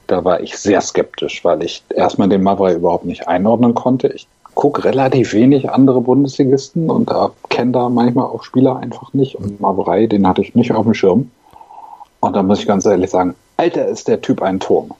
[0.07, 4.09] da war ich sehr skeptisch, weil ich erstmal den Mavra überhaupt nicht einordnen konnte.
[4.09, 9.35] Ich gucke relativ wenig andere Bundesligisten und da kenne da manchmal auch Spieler einfach nicht.
[9.35, 11.31] Und Mavrei, den hatte ich nicht auf dem Schirm.
[12.19, 14.91] Und da muss ich ganz ehrlich sagen, Alter, ist der Typ ein Turm.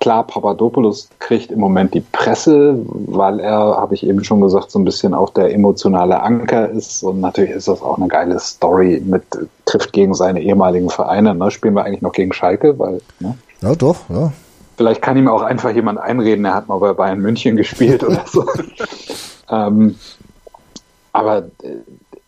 [0.00, 4.78] Klar, Papadopoulos kriegt im Moment die Presse, weil er, habe ich eben schon gesagt, so
[4.78, 7.02] ein bisschen auch der emotionale Anker ist.
[7.02, 9.24] Und natürlich ist das auch eine geile Story mit,
[9.64, 11.34] trifft gegen seine ehemaligen Vereine.
[11.34, 11.50] Ne?
[11.50, 13.36] Spielen wir eigentlich noch gegen Schalke, weil, ne?
[13.60, 14.32] Ja, doch, ja.
[14.76, 18.24] Vielleicht kann ihm auch einfach jemand einreden, er hat mal bei Bayern München gespielt oder
[18.26, 18.46] so.
[19.50, 19.96] ähm,
[21.12, 21.78] aber äh,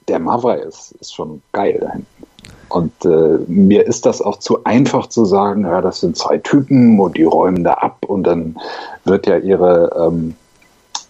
[0.08, 2.06] der Mavra ist, ist schon geil da hinten.
[2.70, 6.98] Und äh, mir ist das auch zu einfach zu sagen, ja, das sind zwei Typen
[6.98, 8.56] und die räumen da ab und dann
[9.04, 10.34] wird ja ihre ähm,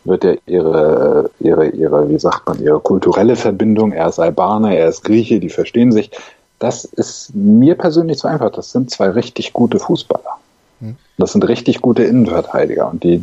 [0.05, 4.89] wird ja ihre, ihre, ihre, wie sagt man, ihre kulturelle Verbindung, er ist Albaner, er
[4.89, 6.11] ist Grieche, die verstehen sich.
[6.59, 8.51] Das ist mir persönlich zu einfach.
[8.51, 10.39] Das sind zwei richtig gute Fußballer.
[10.81, 10.97] Hm.
[11.19, 13.23] Das sind richtig gute Innenverteidiger und die,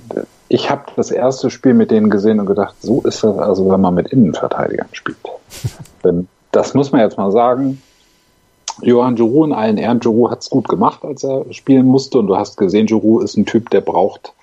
[0.49, 3.81] ich habe das erste Spiel mit denen gesehen und gedacht, so ist das also, wenn
[3.81, 5.17] man mit Innenverteidigern spielt.
[6.03, 7.81] Denn das muss man jetzt mal sagen.
[8.81, 12.19] Johann Giroud in allen Ehren, Giroud hat es gut gemacht, als er spielen musste.
[12.19, 14.33] Und du hast gesehen, Giroud ist ein Typ, der braucht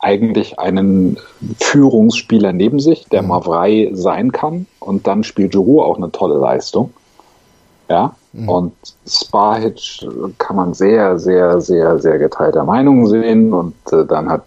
[0.00, 1.18] eigentlich einen
[1.58, 3.28] Führungsspieler neben sich, der mhm.
[3.28, 4.66] mal frei sein kann.
[4.80, 6.92] Und dann spielt Giroud auch eine tolle Leistung.
[7.88, 8.48] Ja, mhm.
[8.48, 8.74] und
[9.06, 13.52] Spahic kann man sehr, sehr, sehr, sehr geteilter Meinung sehen.
[13.52, 14.44] Und äh, dann hat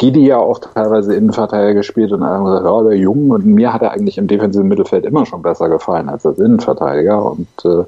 [0.00, 3.82] Gidi ja auch teilweise Innenverteidiger gespielt und alle gesagt, ja, der Jung und mir hat
[3.82, 7.84] er eigentlich im defensiven Mittelfeld immer schon besser gefallen als als Innenverteidiger und äh,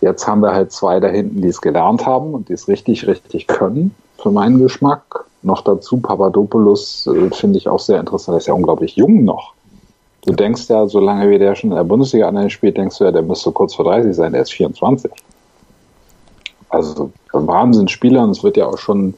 [0.00, 3.08] jetzt haben wir halt zwei da hinten, die es gelernt haben und die es richtig,
[3.08, 5.24] richtig können, für meinen Geschmack.
[5.42, 9.52] Noch dazu Papadopoulos äh, finde ich auch sehr interessant, der ist ja unglaublich jung noch.
[10.24, 13.10] Du denkst ja, solange wie der schon in der Bundesliga an spielt, denkst du ja,
[13.10, 15.10] der müsste kurz vor 30 sein, der ist 24.
[16.68, 19.14] Also Wahnsinnsspieler und es wird ja auch schon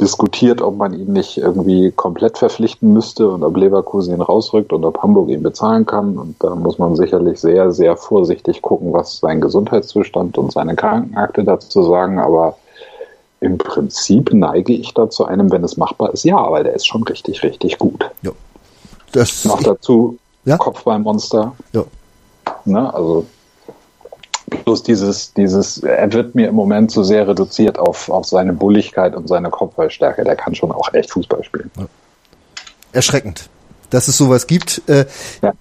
[0.00, 4.84] diskutiert, ob man ihn nicht irgendwie komplett verpflichten müsste und ob Leverkusen ihn rausrückt und
[4.84, 6.18] ob Hamburg ihn bezahlen kann.
[6.18, 11.44] Und da muss man sicherlich sehr, sehr vorsichtig gucken, was sein Gesundheitszustand und seine Krankenakte
[11.44, 12.18] dazu sagen.
[12.18, 12.58] Aber
[13.40, 16.86] im Prinzip neige ich da zu einem, wenn es machbar ist, ja, weil der ist
[16.86, 18.10] schon richtig, richtig gut.
[18.22, 18.32] Ja.
[19.12, 20.56] Das Noch dazu ja?
[20.56, 21.54] Kopfballmonster.
[21.72, 21.84] Ja.
[22.64, 23.26] Ne, also
[24.46, 29.14] Bloß dieses, dieses, er wird mir im Moment so sehr reduziert auf, auf seine Bulligkeit
[29.14, 30.22] und seine Kopfballstärke.
[30.22, 31.70] Der kann schon auch echt Fußball spielen.
[32.92, 33.48] Erschreckend,
[33.90, 34.82] dass es sowas gibt.
[34.86, 35.06] Äh,
[35.42, 35.52] ja.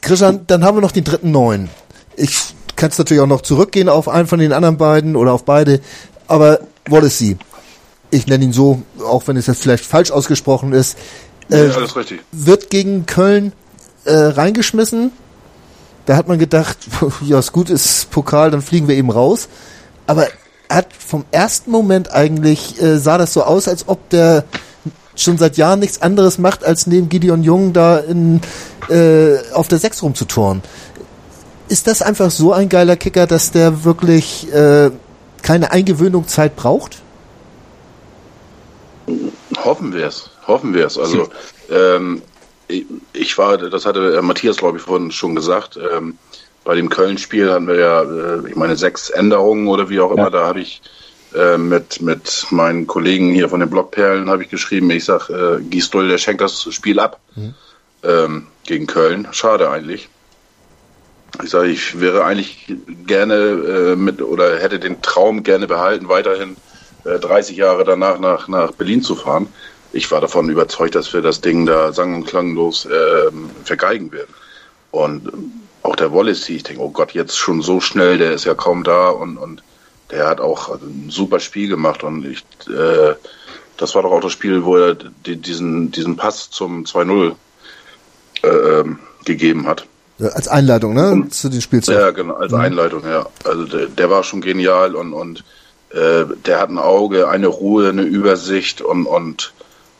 [0.00, 1.68] Christian, dann haben wir noch den dritten Neuen.
[2.16, 5.44] Ich kann es natürlich auch noch zurückgehen auf einen von den anderen beiden oder auf
[5.44, 5.80] beide,
[6.26, 7.36] aber Wallacey,
[8.10, 10.98] ich nenne ihn so, auch wenn es jetzt vielleicht falsch ausgesprochen ist,
[11.50, 12.20] äh, ja, alles richtig.
[12.32, 13.52] wird gegen Köln
[14.04, 15.12] äh, reingeschmissen
[16.06, 16.78] da hat man gedacht,
[17.22, 19.48] ja, ist gut, ist Pokal, dann fliegen wir eben raus.
[20.06, 20.26] Aber
[20.68, 24.44] hat vom ersten Moment eigentlich, äh, sah das so aus, als ob der
[25.14, 28.40] schon seit Jahren nichts anderes macht, als neben Gideon Jung da in,
[28.88, 30.62] äh, auf der Sechs rumzutoren.
[31.68, 34.90] Ist das einfach so ein geiler Kicker, dass der wirklich äh,
[35.42, 37.02] keine Eingewöhnungszeit braucht?
[39.64, 40.98] Hoffen wir es, hoffen wir es.
[40.98, 41.28] Also
[41.70, 42.22] ähm,
[43.12, 46.18] ich war, das hatte Matthias, glaube ich, vorhin schon gesagt, ähm,
[46.64, 50.24] bei dem Köln-Spiel hatten wir ja, äh, ich meine, sechs Änderungen oder wie auch immer.
[50.24, 50.30] Ja.
[50.30, 50.82] Da habe ich
[51.34, 55.60] äh, mit, mit meinen Kollegen hier von den Blockperlen habe ich geschrieben, ich sag, äh,
[55.60, 57.54] Gisdol, der schenkt das Spiel ab mhm.
[58.02, 59.28] ähm, gegen Köln.
[59.30, 60.08] Schade eigentlich.
[61.44, 62.74] Ich sage, ich wäre eigentlich
[63.06, 66.56] gerne äh, mit oder hätte den Traum gerne behalten, weiterhin
[67.04, 69.48] äh, 30 Jahre danach nach, nach Berlin zu fahren
[69.96, 73.30] ich war davon überzeugt, dass wir das Ding da sang- und klanglos äh,
[73.64, 74.32] vergeigen werden.
[74.90, 75.32] Und
[75.82, 78.84] auch der Wallace, ich denke, oh Gott, jetzt schon so schnell, der ist ja kaum
[78.84, 79.62] da und, und
[80.10, 83.14] der hat auch ein super Spiel gemacht und ich, äh,
[83.76, 87.34] das war doch auch das Spiel, wo er diesen, diesen Pass zum 2-0
[88.42, 89.86] äh, ähm, gegeben hat.
[90.18, 91.10] Als Einleitung, ne?
[91.10, 92.00] Und, zu den Spielzeiten.
[92.00, 92.60] Ja, genau, als mhm.
[92.60, 93.26] Einleitung, ja.
[93.44, 95.44] Also der, der, war schon genial und, und
[95.90, 99.52] äh, der hat ein Auge, eine Ruhe, eine Übersicht und, und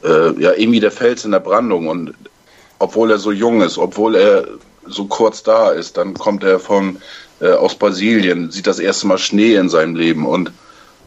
[0.04, 1.88] äh, ja irgendwie der Fels in der Brandung.
[1.88, 2.14] Und
[2.78, 4.46] obwohl er so jung ist, obwohl er
[4.86, 6.98] so kurz da ist, dann kommt er von
[7.40, 10.52] äh, aus Brasilien, sieht das erste Mal Schnee in seinem Leben und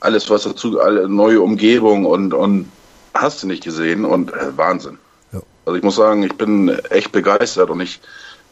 [0.01, 2.71] alles, was dazu, alle neue Umgebung und, und
[3.13, 4.97] hast du nicht gesehen und äh, Wahnsinn.
[5.31, 5.41] Ja.
[5.65, 7.99] Also ich muss sagen, ich bin echt begeistert und ich,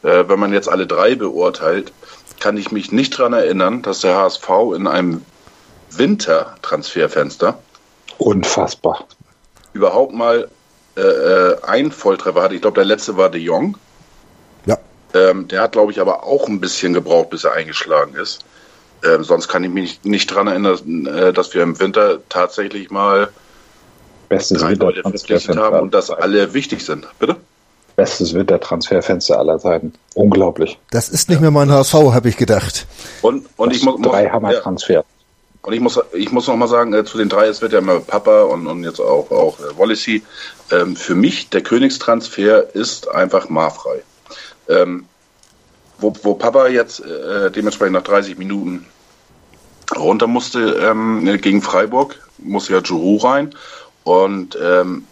[0.03, 1.91] äh, wenn man jetzt alle drei beurteilt,
[2.39, 5.23] kann ich mich nicht daran erinnern, dass der HSV in einem
[5.91, 7.57] Wintertransferfenster
[8.17, 9.07] unfassbar
[9.77, 10.49] überhaupt mal
[10.97, 12.55] äh, äh, einen Volltreffer hatte.
[12.55, 13.77] Ich glaube, der letzte war De Jong.
[14.65, 14.77] Ja.
[15.13, 18.39] Ähm, der hat, glaube ich, aber auch ein bisschen gebraucht, bis er eingeschlagen ist.
[19.05, 22.89] Ähm, sonst kann ich mich nicht, nicht daran erinnern, äh, dass wir im Winter tatsächlich
[22.89, 23.29] mal
[24.27, 27.07] Bestes drei Leute verpflichtet haben und dass alle wichtig sind.
[27.19, 27.37] Bitte?
[27.95, 29.93] Bestes Wintertransferfenster aller Zeiten.
[30.15, 30.79] Unglaublich.
[30.89, 32.85] Das ist nicht mehr mein HV, habe ich gedacht.
[33.21, 34.93] Und, und ich muss drei Hammer-Transfer.
[34.93, 35.03] Ja.
[35.61, 37.79] Und ich muss, ich muss noch mal sagen, äh, zu den drei, es wird ja
[37.79, 40.23] immer Papa und, und jetzt auch, auch äh, Wallacey.
[40.71, 44.01] Ähm, für mich, der Königstransfer ist einfach marfrei.
[44.69, 45.05] Ähm,
[45.99, 48.85] wo, wo Papa jetzt äh, dementsprechend nach 30 Minuten
[49.95, 53.55] runter musste ähm, gegen Freiburg, musste ja Giroud rein.
[54.03, 55.05] Und ähm,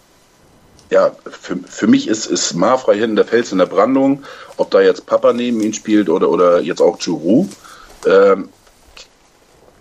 [0.90, 4.24] ja, für, für mich ist, ist Marfrei hinten der Fels in der Brandung.
[4.58, 7.50] Ob da jetzt Papa neben ihn spielt oder, oder jetzt auch Giroud.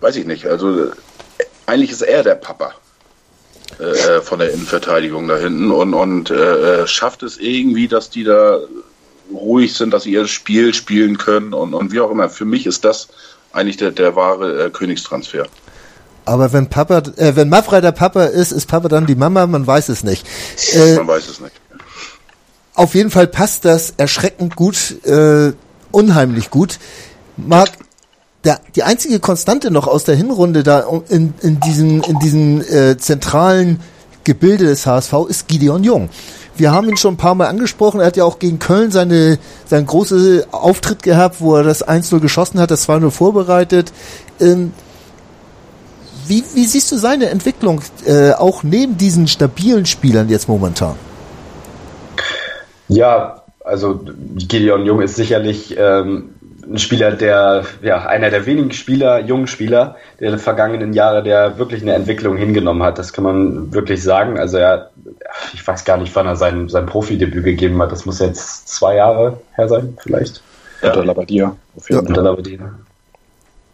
[0.05, 0.45] Weiß ich nicht.
[0.45, 0.91] Also
[1.65, 2.75] eigentlich ist er der Papa
[3.79, 8.23] äh, von der Innenverteidigung da hinten und, und äh, äh, schafft es irgendwie, dass die
[8.23, 8.59] da
[9.33, 12.29] ruhig sind, dass sie ihr Spiel spielen können und, und wie auch immer.
[12.29, 13.09] Für mich ist das
[13.55, 15.47] eigentlich der, der wahre äh, Königstransfer.
[16.27, 19.67] Aber wenn Papa, äh, wenn Mafra der Papa ist, ist Papa dann die Mama, man
[19.67, 20.27] weiß es nicht.
[20.75, 21.55] Äh, man weiß es nicht.
[22.75, 25.55] Auf jeden Fall passt das erschreckend gut, äh,
[25.93, 26.79] unheimlich gut.
[27.39, 27.71] Marc,
[28.45, 32.97] der, die einzige Konstante noch aus der Hinrunde da in, in diesen, in diesen äh,
[32.99, 33.81] zentralen
[34.25, 36.09] Gebilde des HSV ist Gideon Jung.
[36.57, 38.01] Wir haben ihn schon ein paar Mal angesprochen.
[38.01, 42.21] Er hat ja auch gegen Köln seine, seinen großen Auftritt gehabt, wo er das 1-0
[42.21, 43.93] geschossen hat, das 2-0 vorbereitet.
[44.41, 44.73] Ähm,
[46.27, 50.95] wie, wie siehst du seine Entwicklung äh, auch neben diesen stabilen Spielern jetzt momentan?
[52.89, 54.01] Ja, also
[54.37, 56.34] Gideon Jung ist sicherlich ähm,
[56.67, 61.23] ein Spieler, der, ja, einer der wenigen Spieler, jungen Spieler der in den vergangenen Jahre,
[61.23, 62.99] der wirklich eine Entwicklung hingenommen hat.
[62.99, 64.39] Das kann man wirklich sagen.
[64.39, 64.91] Also er,
[65.53, 67.93] ich weiß gar nicht, wann er sein, sein Profidebüt gegeben hat.
[67.93, 70.43] Das muss jetzt zwei Jahre her sein, vielleicht.
[70.83, 70.91] Ja.
[70.91, 71.57] Unter Labadia.
[71.77, 72.09] Auf jeden ja.
[72.09, 72.59] Unter Labadia.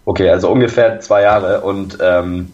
[0.04, 2.52] Okay, also ungefähr zwei Jahre und ähm,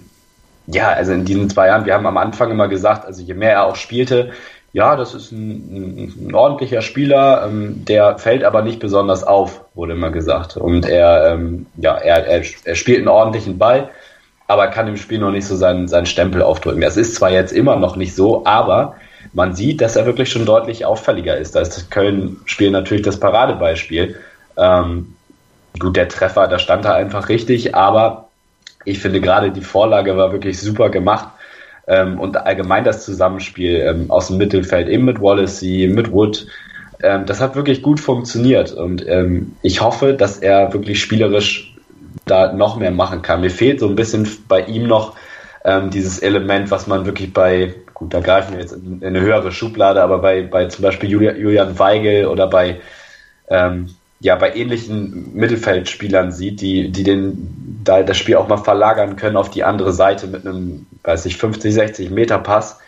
[0.66, 3.53] ja, also in diesen zwei Jahren, wir haben am Anfang immer gesagt, also je mehr
[3.53, 4.33] er auch spielte,
[4.77, 9.95] ja, das ist ein, ein, ordentlicher Spieler, ähm, der fällt aber nicht besonders auf, wurde
[9.95, 10.59] immer gesagt.
[10.59, 13.89] Und er, ähm, ja, er, er, er spielt einen ordentlichen Ball,
[14.49, 16.83] aber kann im Spiel noch nicht so seinen, seinen Stempel aufdrücken.
[16.83, 18.97] Das ist zwar jetzt immer noch nicht so, aber
[19.33, 21.57] man sieht, dass er wirklich schon deutlich auffälliger ist.
[21.57, 24.17] Da ist das Köln-Spiel natürlich das Paradebeispiel.
[24.59, 25.15] Ähm,
[25.79, 28.29] gut, der Treffer, da stand er einfach richtig, aber
[28.85, 31.29] ich finde gerade die Vorlage war wirklich super gemacht
[31.87, 36.46] ähm, und allgemein das Zusammenspiel ähm, aus dem Mittelfeld, eben mit Wallacey, mit Wood,
[37.03, 41.75] ähm, das hat wirklich gut funktioniert und ähm, ich hoffe, dass er wirklich spielerisch
[42.25, 43.40] da noch mehr machen kann.
[43.40, 45.16] Mir fehlt so ein bisschen bei ihm noch
[45.64, 49.20] ähm, dieses Element, was man wirklich bei, gut, da greifen wir jetzt in, in eine
[49.20, 52.81] höhere Schublade, aber bei, bei zum Beispiel Julian, Weigel oder bei
[53.49, 53.90] ähm,
[54.21, 59.37] ja bei ähnlichen Mittelfeldspielern sieht, die, die den, da das Spiel auch mal verlagern können
[59.37, 62.79] auf die andere Seite mit einem, weiß ich, 50, 60 Meter Pass.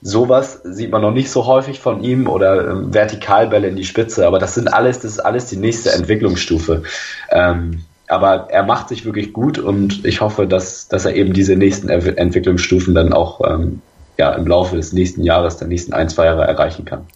[0.00, 4.26] Sowas sieht man noch nicht so häufig von ihm oder ähm, Vertikalbälle in die Spitze,
[4.26, 6.84] aber das sind alles, das ist alles die nächste Entwicklungsstufe.
[7.30, 11.56] Ähm, aber er macht sich wirklich gut und ich hoffe, dass, dass er eben diese
[11.56, 13.82] nächsten Entwicklungsstufen dann auch ähm,
[14.16, 17.06] ja, im Laufe des nächsten Jahres, der nächsten ein, zwei Jahre erreichen kann.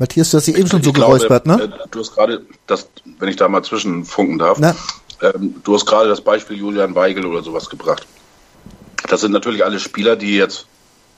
[0.00, 1.62] Matthias, du hast sie eben schon so geräuspert, ne?
[1.62, 4.58] Äh, du hast gerade, das, wenn ich da mal zwischenfunken darf,
[5.20, 8.06] ähm, du hast gerade das Beispiel Julian Weigel oder sowas gebracht.
[9.10, 10.64] Das sind natürlich alle Spieler, die jetzt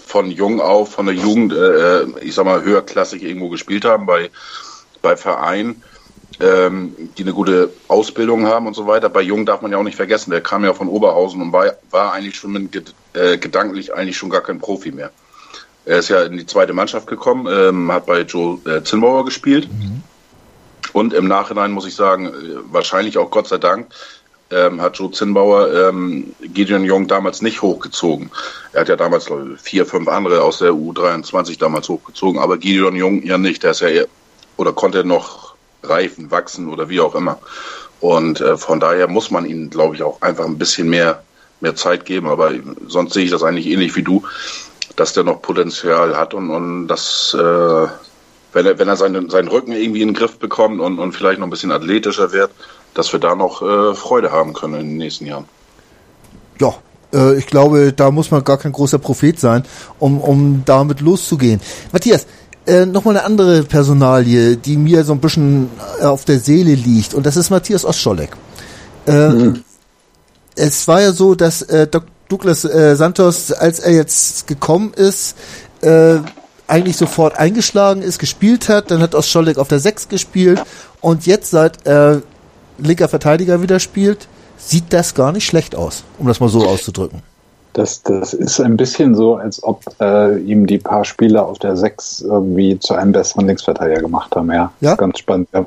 [0.05, 4.05] von jung auf, von der Jugend, äh, äh ich sag mal, höherklassig irgendwo gespielt haben,
[4.05, 4.31] bei,
[5.01, 5.85] bei Vereinen,
[6.41, 9.09] ähm, die eine gute Ausbildung haben und so weiter.
[9.09, 11.73] Bei Jung darf man ja auch nicht vergessen, der kam ja von Oberhausen und war,
[11.93, 15.13] war eigentlich schon mit, äh, gedanklich eigentlich schon gar kein Profi mehr.
[15.85, 19.69] Er ist ja in die zweite Mannschaft gekommen, ähm, hat bei Joe äh, Zinnbauer gespielt.
[19.73, 20.03] Mhm.
[20.93, 22.33] Und im Nachhinein muss ich sagen, äh,
[22.71, 23.89] wahrscheinlich auch Gott sei Dank,
[24.53, 28.31] ähm, hat Joe Zinnbauer ähm, Gideon Jung damals nicht hochgezogen.
[28.73, 32.95] Er hat ja damals ich, vier, fünf andere aus der U23 damals hochgezogen, aber Gideon
[32.95, 33.63] Jung ja nicht.
[33.63, 34.07] Der ist ja eher,
[34.57, 37.39] oder konnte noch reifen, wachsen oder wie auch immer.
[38.01, 41.23] Und äh, von daher muss man ihm, glaube ich, auch einfach ein bisschen mehr,
[41.61, 42.29] mehr Zeit geben.
[42.29, 42.53] Aber
[42.87, 44.23] sonst sehe ich das eigentlich ähnlich wie du
[44.97, 47.87] dass der noch Potenzial hat und, und das, äh,
[48.53, 51.39] wenn er, wenn er seinen, seinen Rücken irgendwie in den Griff bekommt und, und vielleicht
[51.39, 52.51] noch ein bisschen athletischer wird,
[52.95, 55.47] dass wir da noch äh, Freude haben können in den nächsten Jahren.
[56.61, 56.75] Ja,
[57.13, 59.65] äh, ich glaube, da muss man gar kein großer Prophet sein,
[59.99, 61.61] um, um damit loszugehen.
[61.93, 62.27] Matthias,
[62.67, 67.15] äh, nochmal eine andere Personalie, die mir so ein bisschen äh, auf der Seele liegt,
[67.15, 68.31] und das ist Matthias Ostscholek.
[69.07, 69.65] Äh, mhm.
[70.55, 72.09] Es war ja so, dass äh, Dr.
[72.33, 75.37] Douglas äh, Santos, als er jetzt gekommen ist,
[75.83, 76.17] äh,
[76.67, 78.91] eigentlich sofort eingeschlagen ist, gespielt hat.
[78.91, 80.63] Dann hat Ostscholek auf der 6 gespielt
[81.03, 82.23] und jetzt, seit er
[82.79, 87.23] linker Verteidiger wieder spielt, sieht das gar nicht schlecht aus, um das mal so auszudrücken.
[87.75, 91.75] Das, das ist ein bisschen so, als ob äh, ihm die paar Spieler auf der
[91.75, 94.53] 6 irgendwie zu einem besseren Linksverteidiger gemacht haben.
[94.53, 94.95] Ja, ja?
[94.95, 95.49] ganz spannend.
[95.51, 95.67] Ich habe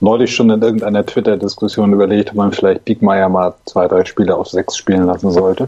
[0.00, 4.48] neulich schon in irgendeiner Twitter-Diskussion überlegt, ob man vielleicht Diekmeyer mal zwei, drei Spiele auf
[4.48, 5.66] 6 spielen lassen sollte.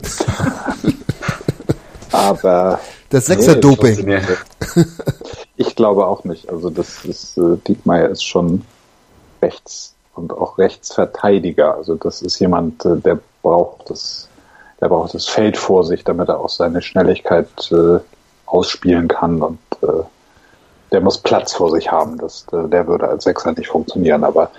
[2.13, 2.81] Aber.
[3.09, 4.05] Das Sechser-Doping.
[4.05, 4.21] Nee,
[5.57, 6.51] ich glaube auch nicht.
[6.51, 8.63] Also, das ist, äh, Diekmeyer ist schon
[9.41, 11.75] rechts und auch Rechtsverteidiger.
[11.77, 14.28] Also, das ist jemand, äh, der braucht das
[14.81, 17.99] der braucht das Feld vor sich, damit er auch seine Schnelligkeit äh,
[18.47, 19.87] ausspielen kann und äh,
[20.93, 22.19] der muss Platz vor sich haben.
[22.19, 24.25] Das, äh, der würde als Sechser nicht funktionieren.
[24.25, 24.51] Aber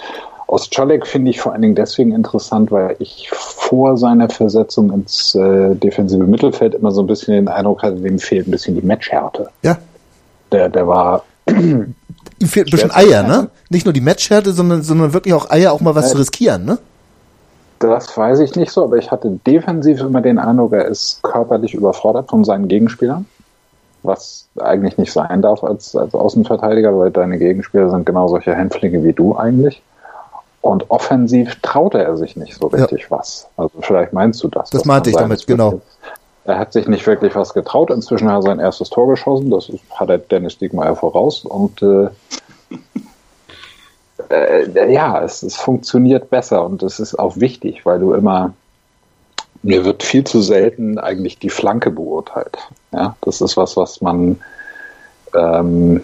[0.48, 5.76] Ostschalek finde ich vor allen Dingen deswegen interessant, weil ich vor seiner Versetzung ins äh,
[5.76, 9.50] defensive Mittelfeld immer so ein bisschen den Eindruck hatte, dem fehlt ein bisschen die Matchhärte.
[9.62, 9.78] Ja.
[10.52, 11.24] Der, der war.
[11.48, 11.96] Ihm
[12.48, 13.50] fehlt ein bisschen Eier, ne?
[13.70, 16.66] Nicht nur die Matchhärte, sondern, sondern wirklich auch Eier, auch mal was äh, zu riskieren,
[16.66, 16.78] ne?
[17.80, 21.74] Das weiß ich nicht so, aber ich hatte defensiv immer den Eindruck, er ist körperlich
[21.74, 23.26] überfordert von seinen Gegenspielern,
[24.04, 29.04] was eigentlich nicht sein darf als, als Außenverteidiger, weil deine Gegenspieler sind genau solche Hänflinge
[29.04, 29.82] wie du eigentlich.
[30.62, 33.18] Und offensiv traute er sich nicht so richtig ja.
[33.18, 33.48] was.
[33.56, 34.70] Also vielleicht meinst du das.
[34.72, 35.80] Das meinte ich damit, genau.
[36.44, 37.92] Er hat sich nicht wirklich was getraut.
[37.92, 39.52] Inzwischen hat er sein erstes Tor geschossen.
[39.52, 41.46] Das hat er Dennis Diekmeyer voraus.
[41.46, 42.10] Und äh,
[44.30, 48.54] äh, ja, es, es funktioniert besser und es ist auch wichtig, weil du immer,
[49.64, 52.58] mir wird viel zu selten eigentlich die Flanke beurteilt.
[52.92, 54.40] Ja, das ist was, was man,
[55.36, 56.02] ähm,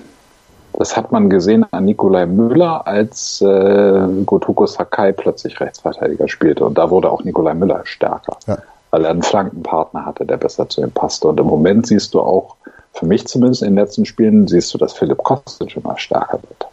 [0.73, 6.65] das hat man gesehen an Nikolai Müller, als äh, Gotoko Sakai plötzlich Rechtsverteidiger spielte.
[6.65, 8.57] Und da wurde auch Nikolai Müller stärker, ja.
[8.91, 11.27] weil er einen Flankenpartner hatte, der besser zu ihm passte.
[11.27, 12.55] Und im Moment siehst du auch,
[12.93, 16.65] für mich zumindest in den letzten Spielen, siehst du, dass Philipp Kostic immer stärker wird.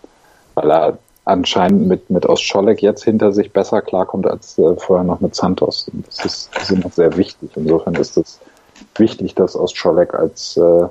[0.54, 5.20] Weil er anscheinend mit, mit Ostscholek jetzt hinter sich besser klarkommt als äh, vorher noch
[5.20, 5.88] mit Santos.
[5.92, 7.50] Und das ist, das ist noch sehr wichtig.
[7.54, 8.40] Insofern ist es
[8.96, 10.86] wichtig, dass Ostscholek als, äh,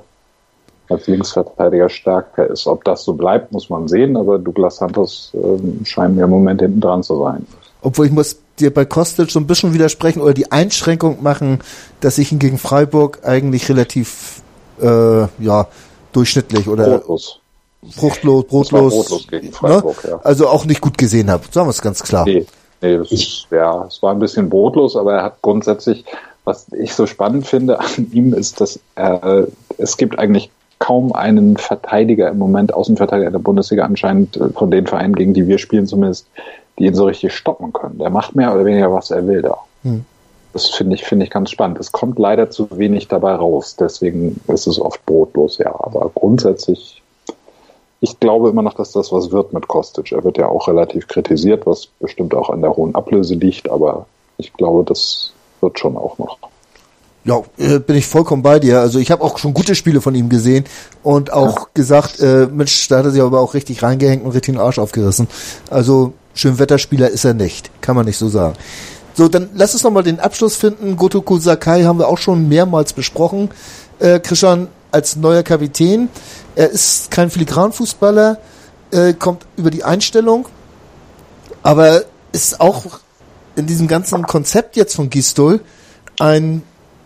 [0.88, 2.66] als Linksverteidiger stärker ist.
[2.66, 6.62] Ob das so bleibt, muss man sehen, aber Douglas Santos äh, scheint mir im Moment
[6.62, 7.46] hinten dran zu sein.
[7.82, 11.58] Obwohl ich muss dir bei Kostic so ein bisschen widersprechen oder die Einschränkung machen,
[12.00, 14.40] dass ich ihn gegen Freiburg eigentlich relativ
[14.80, 15.66] äh, ja
[16.12, 17.41] durchschnittlich oder Brotlos
[17.90, 19.52] fruchtlos, brotlos, brotlos gegen ne?
[19.52, 20.10] Freiburg, ne?
[20.10, 20.20] ja.
[20.22, 21.44] also auch nicht gut gesehen habe.
[21.50, 22.24] Sagen wir es ganz klar.
[22.24, 22.46] Nee,
[22.80, 26.04] nee das ist, ja, es war ein bisschen brotlos, aber er hat grundsätzlich,
[26.44, 29.46] was ich so spannend finde an ihm, ist, dass er,
[29.78, 34.86] es gibt eigentlich kaum einen Verteidiger im Moment, Außenverteidiger der Bundesliga anscheinend, äh, von den
[34.86, 36.26] Vereinen, gegen die wir spielen zumindest,
[36.78, 37.98] die ihn so richtig stoppen können.
[37.98, 39.58] Der macht mehr oder weniger, was er will da.
[39.82, 40.04] Hm.
[40.52, 41.78] Das finde ich, finde ich ganz spannend.
[41.78, 43.76] Es kommt leider zu wenig dabei raus.
[43.78, 45.72] Deswegen ist es oft brotlos, ja.
[45.72, 47.01] Aber grundsätzlich
[48.02, 50.10] ich glaube immer noch, dass das was wird mit Kostic.
[50.10, 54.06] Er wird ja auch relativ kritisiert, was bestimmt auch an der hohen Ablöse liegt, aber
[54.38, 56.36] ich glaube, das wird schon auch noch.
[57.24, 58.80] Ja, äh, bin ich vollkommen bei dir.
[58.80, 60.64] Also ich habe auch schon gute Spiele von ihm gesehen
[61.04, 61.66] und auch ja.
[61.74, 64.80] gesagt, äh, Mensch, da hat er sich aber auch richtig reingehängt und richtig den Arsch
[64.80, 65.28] aufgerissen.
[65.70, 68.56] Also Schönwetterspieler ist er nicht, kann man nicht so sagen.
[69.14, 70.96] So, dann lass uns nochmal den Abschluss finden.
[70.96, 73.50] Gotoku Sakai haben wir auch schon mehrmals besprochen.
[74.00, 76.08] Äh, Christian als neuer Kapitän.
[76.54, 78.38] Er ist kein Filigranfußballer,
[78.90, 80.48] äh, kommt über die Einstellung,
[81.62, 83.00] aber ist auch
[83.56, 85.60] in diesem ganzen Konzept jetzt von Gistol
[86.18, 86.62] ein,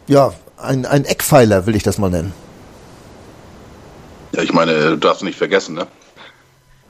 [0.07, 2.33] ja, ein, ein Eckpfeiler, will ich das mal nennen.
[4.33, 5.87] Ja, ich meine, du darfst nicht vergessen, ne?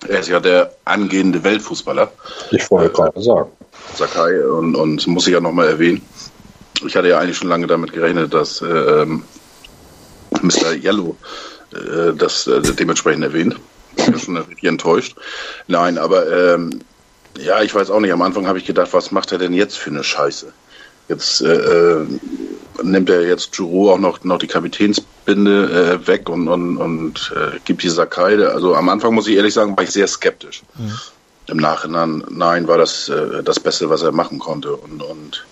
[0.08, 2.10] Er ist ja der angehende Weltfußballer.
[2.50, 3.50] Ich wollte äh, gerade sagen.
[3.94, 6.02] Sakai und, und muss ich ja nochmal erwähnen.
[6.86, 9.24] Ich hatte ja eigentlich schon lange damit gerechnet, dass äh, ähm,
[10.42, 10.72] Mr.
[10.74, 11.16] Yellow
[11.76, 13.56] äh, das äh, dementsprechend erwähnt.
[13.96, 15.16] Ich bin schon richtig enttäuscht.
[15.68, 16.80] Nein, aber ähm,
[17.38, 18.12] ja, ich weiß auch nicht.
[18.12, 20.52] Am Anfang habe ich gedacht, was macht er denn jetzt für eine Scheiße?
[21.08, 22.06] Jetzt äh, äh
[22.82, 27.58] nimmt er jetzt Giroud auch noch, noch die Kapitänsbinde äh, weg und, und, und äh,
[27.64, 28.46] gibt die Sakai.
[28.46, 30.62] Also am Anfang muss ich ehrlich sagen, war ich sehr skeptisch.
[30.78, 30.92] Mhm.
[31.48, 34.74] Im Nachhinein, nein, war das äh, das Beste, was er machen konnte.
[34.74, 35.46] Und, und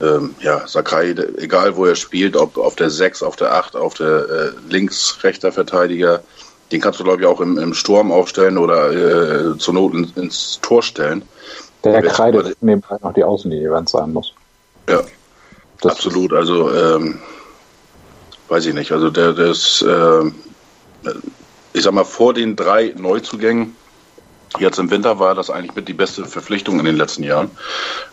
[0.00, 3.94] ähm, ja, Sakai, egal wo er spielt, ob auf der 6, auf der 8, auf
[3.94, 6.22] der äh, links rechter Verteidiger,
[6.70, 10.12] den kannst du, glaube ich, auch im, im Sturm aufstellen oder äh, zur Not in,
[10.16, 11.22] ins Tor stellen.
[11.84, 14.34] Der kreidet nebenbei noch die Außenlinie, wenn es sein muss.
[14.88, 15.02] Ja,
[15.80, 16.32] das absolut.
[16.32, 17.20] Also, ähm,
[18.48, 18.92] weiß ich nicht.
[18.92, 20.24] Also, der, der ist, äh,
[21.72, 23.76] ich sag mal, vor den drei Neuzugängen,
[24.58, 27.50] jetzt im Winter war das eigentlich mit die beste Verpflichtung in den letzten Jahren.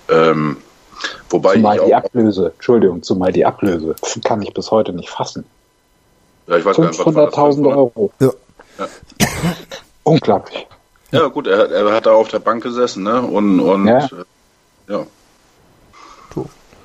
[0.10, 0.58] Ähm,
[1.30, 5.46] Wobei zumal die Ablöse, Entschuldigung, zumal die Ablöse, kann ich bis heute nicht fassen.
[6.48, 8.12] Ja, ich weiß 500.000 Euro.
[8.20, 8.32] Ja.
[8.78, 8.88] ja.
[10.04, 10.68] Unglaublich.
[11.12, 13.22] Ja, gut, er, er, hat da auf der Bank gesessen, ne?
[13.22, 14.08] Und, und ja.
[14.88, 15.06] Ja.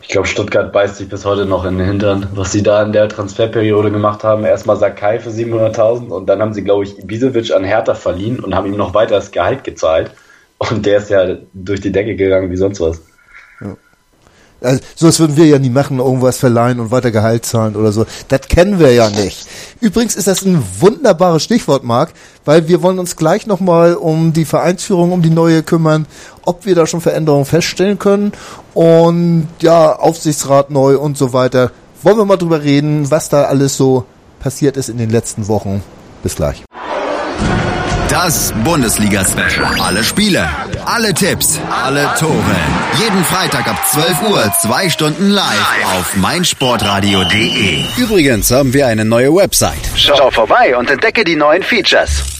[0.03, 2.93] Ich glaube, Stuttgart beißt sich bis heute noch in den Hintern, was sie da in
[2.93, 4.45] der Transferperiode gemacht haben.
[4.45, 8.55] Erstmal Sakai für 700.000 und dann haben sie, glaube ich, Ibisevic an Hertha verliehen und
[8.55, 10.11] haben ihm noch weiter das Gehalt gezahlt.
[10.59, 13.03] Und der ist ja durch die Decke gegangen wie sonst was.
[14.61, 18.07] Also, sowas würden wir ja nie machen, irgendwas verleihen und weiter Gehalt zahlen oder so.
[18.29, 19.47] Das kennen wir ja nicht.
[19.81, 22.13] Übrigens ist das ein wunderbares Stichwort, Marc,
[22.45, 26.07] weil wir wollen uns gleich nochmal um die Vereinsführung, um die neue kümmern,
[26.45, 28.33] ob wir da schon Veränderungen feststellen können
[28.75, 31.71] und ja, Aufsichtsrat neu und so weiter.
[32.03, 34.05] Wollen wir mal drüber reden, was da alles so
[34.41, 35.83] passiert ist in den letzten Wochen.
[36.23, 36.65] Bis gleich.
[38.11, 39.81] Das Bundesliga-Special.
[39.81, 40.49] Alle Spiele,
[40.85, 42.57] alle Tipps, alle Tore.
[42.99, 47.85] Jeden Freitag ab 12 Uhr, zwei Stunden live auf meinsportradio.de.
[47.97, 49.79] Übrigens haben wir eine neue Website.
[49.95, 52.40] Schau vorbei und entdecke die neuen Features.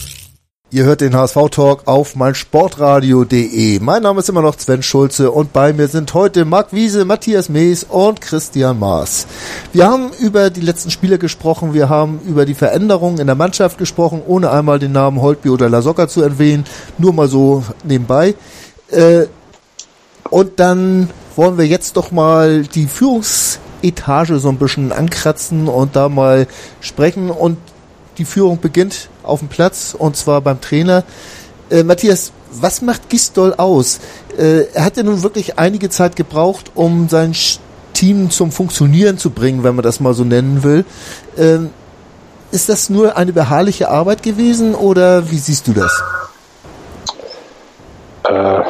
[0.73, 3.81] Ihr hört den HSV-Talk auf meinsportradio.de.
[3.81, 7.49] Mein Name ist immer noch Sven Schulze und bei mir sind heute Marc Wiese, Matthias
[7.49, 9.27] Mees und Christian Maas.
[9.73, 13.79] Wir haben über die letzten Spiele gesprochen, wir haben über die Veränderungen in der Mannschaft
[13.79, 16.63] gesprochen, ohne einmal den Namen Holtby oder Lasocca zu erwähnen,
[16.97, 18.35] nur mal so nebenbei.
[18.91, 19.25] Äh,
[20.29, 26.07] und dann wollen wir jetzt doch mal die Führungsetage so ein bisschen ankratzen und da
[26.07, 26.47] mal
[26.79, 27.57] sprechen und
[28.17, 31.03] die Führung beginnt auf dem Platz und zwar beim Trainer.
[31.69, 33.99] Äh, Matthias, was macht Gistol aus?
[34.37, 37.33] Äh, er hat ja nun wirklich einige Zeit gebraucht, um sein
[37.93, 40.85] Team zum Funktionieren zu bringen, wenn man das mal so nennen will.
[41.37, 41.69] Ähm,
[42.51, 46.03] ist das nur eine beharrliche Arbeit gewesen oder wie siehst du das?
[48.27, 48.61] Äh,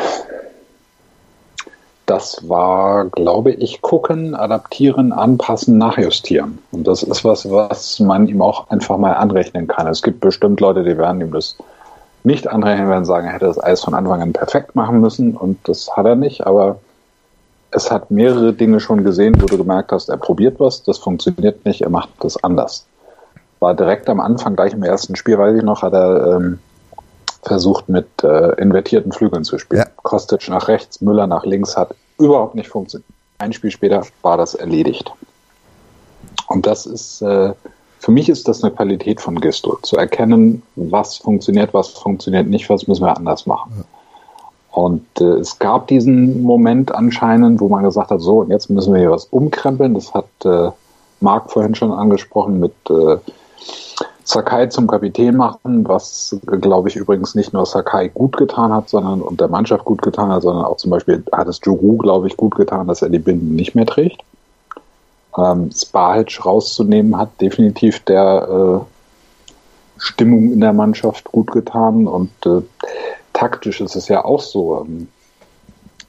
[2.11, 6.59] das war, glaube ich, gucken, adaptieren, anpassen, nachjustieren.
[6.73, 9.87] Und das ist was, was man ihm auch einfach mal anrechnen kann.
[9.87, 11.55] Es gibt bestimmt Leute, die werden ihm das
[12.25, 15.37] nicht anrechnen, werden sagen, er hätte das alles von Anfang an perfekt machen müssen.
[15.37, 16.45] Und das hat er nicht.
[16.45, 16.79] Aber
[17.71, 21.63] es hat mehrere Dinge schon gesehen, wo du gemerkt hast, er probiert was, das funktioniert
[21.63, 22.85] nicht, er macht das anders.
[23.61, 26.59] War direkt am Anfang, gleich im ersten Spiel, weiß ich noch, hat er ähm,
[27.43, 29.83] versucht mit äh, invertierten Flügeln zu spielen.
[29.83, 29.91] Ja.
[30.03, 33.09] Kostic nach rechts, Müller nach links hat überhaupt nicht funktioniert.
[33.39, 35.11] Ein Spiel später war das erledigt.
[36.47, 37.53] Und das ist, äh,
[37.99, 42.69] für mich ist das eine Qualität von Gisto, zu erkennen, was funktioniert, was funktioniert nicht,
[42.69, 43.73] was müssen wir anders machen.
[43.77, 43.83] Ja.
[44.71, 48.93] Und äh, es gab diesen Moment anscheinend, wo man gesagt hat, so, und jetzt müssen
[48.93, 49.93] wir hier was umkrempeln.
[49.93, 50.71] Das hat äh,
[51.19, 53.17] Marc vorhin schon angesprochen mit äh,
[54.23, 59.21] Sakai zum Kapitän machen, was, glaube ich, übrigens nicht nur Sakai gut getan hat, sondern
[59.21, 62.37] und der Mannschaft gut getan hat, sondern auch zum Beispiel hat es Juru, glaube ich,
[62.37, 64.21] gut getan, dass er die Binden nicht mehr trägt.
[65.37, 68.85] Ähm, Spahic rauszunehmen hat definitiv der äh,
[69.97, 72.61] Stimmung in der Mannschaft gut getan und äh,
[73.33, 74.85] taktisch ist es ja auch so.
[74.85, 75.07] Ähm,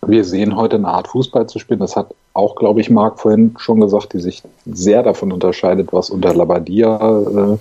[0.04, 1.78] wir sehen heute eine Art Fußball zu spielen.
[1.78, 6.10] Das hat auch, glaube ich, Marc vorhin schon gesagt, die sich sehr davon unterscheidet, was
[6.10, 7.58] unter Labadia äh,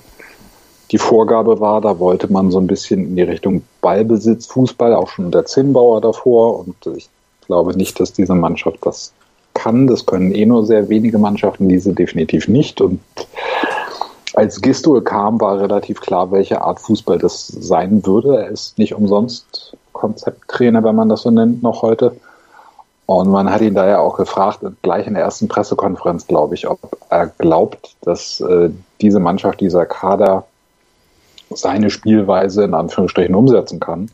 [0.92, 1.82] die Vorgabe war.
[1.82, 6.02] Da wollte man so ein bisschen in die Richtung Ballbesitz, Fußball, auch schon der Zinnbauer
[6.02, 6.60] davor.
[6.60, 7.10] Und ich
[7.48, 9.14] glaube nicht, dass diese Mannschaft das
[9.54, 9.88] kann.
[9.88, 12.82] Das können eh nur sehr wenige Mannschaften, diese definitiv nicht.
[12.82, 13.00] Und
[14.34, 18.38] als Gistol kam, war relativ klar, welche Art Fußball das sein würde.
[18.38, 22.16] Er ist nicht umsonst Konzepttrainer, wenn man das so nennt, noch heute.
[23.06, 26.70] Und man hat ihn da ja auch gefragt, gleich in der ersten Pressekonferenz, glaube ich,
[26.70, 26.80] ob
[27.10, 28.70] er glaubt, dass äh,
[29.02, 30.46] diese Mannschaft, dieser Kader
[31.56, 34.10] seine Spielweise in Anführungsstrichen umsetzen kann,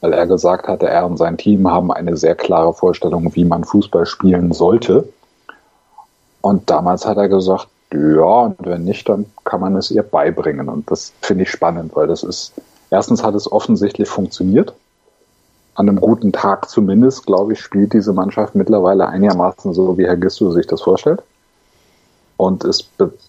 [0.00, 3.64] weil er gesagt hatte, er und sein Team haben eine sehr klare Vorstellung, wie man
[3.64, 5.08] Fußball spielen sollte.
[6.40, 10.68] Und damals hat er gesagt, ja, und wenn nicht, dann kann man es ihr beibringen.
[10.68, 12.52] Und das finde ich spannend, weil das ist,
[12.90, 14.74] erstens hat es offensichtlich funktioniert.
[15.74, 20.16] An einem guten Tag zumindest, glaube ich, spielt diese Mannschaft mittlerweile einigermaßen so, wie Herr
[20.16, 21.22] Gistu sich das vorstellt.
[22.36, 22.82] Und es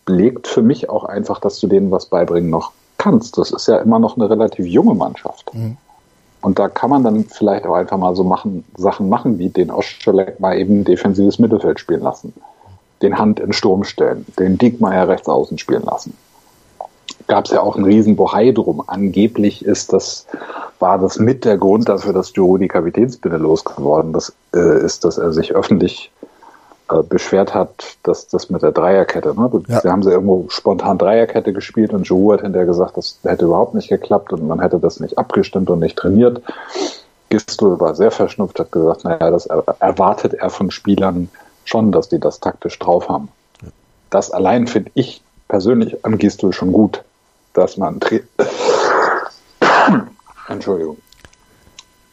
[0.06, 2.72] belegt für mich auch einfach, dass du denen was beibringen noch
[3.04, 3.38] kannst.
[3.38, 5.54] Das ist ja immer noch eine relativ junge Mannschaft.
[5.54, 5.78] Mhm.
[6.42, 9.72] Und da kann man dann vielleicht auch einfach mal so machen, Sachen machen, wie den
[9.72, 12.34] Oscholek mal eben defensives Mittelfeld spielen lassen,
[13.02, 16.16] den Hand in Sturm stellen, den Diekmeyer rechts außen spielen lassen.
[17.28, 18.84] Gab es ja auch einen riesen Bohai drum.
[18.88, 20.28] Angeblich ist das,
[20.80, 24.14] war das mit der Grund dafür, dass Giroud die Kapitänsbinde losgeworden
[24.54, 26.12] äh, ist, dass er sich öffentlich
[26.94, 29.50] äh, beschwert hat, dass das mit der Dreierkette, ne?
[29.68, 29.82] Ja.
[29.82, 33.74] Sie haben sie irgendwo spontan Dreierkette gespielt und Joe hat hinterher gesagt, das hätte überhaupt
[33.74, 36.42] nicht geklappt und man hätte das nicht abgestimmt und nicht trainiert.
[37.30, 41.30] Gistel war sehr verschnupft, hat gesagt, naja, das erwartet er von Spielern
[41.66, 43.30] schon, dass die das taktisch drauf haben.
[43.62, 43.70] Ja.
[44.10, 47.04] Das allein finde ich persönlich an Gistel schon gut,
[47.54, 48.00] dass man
[50.48, 50.98] Entschuldigung,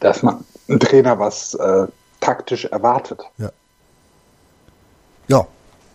[0.01, 1.87] dass man ein Trainer was äh,
[2.21, 3.23] taktisch erwartet.
[3.39, 3.51] Ja.
[5.31, 5.47] Ja,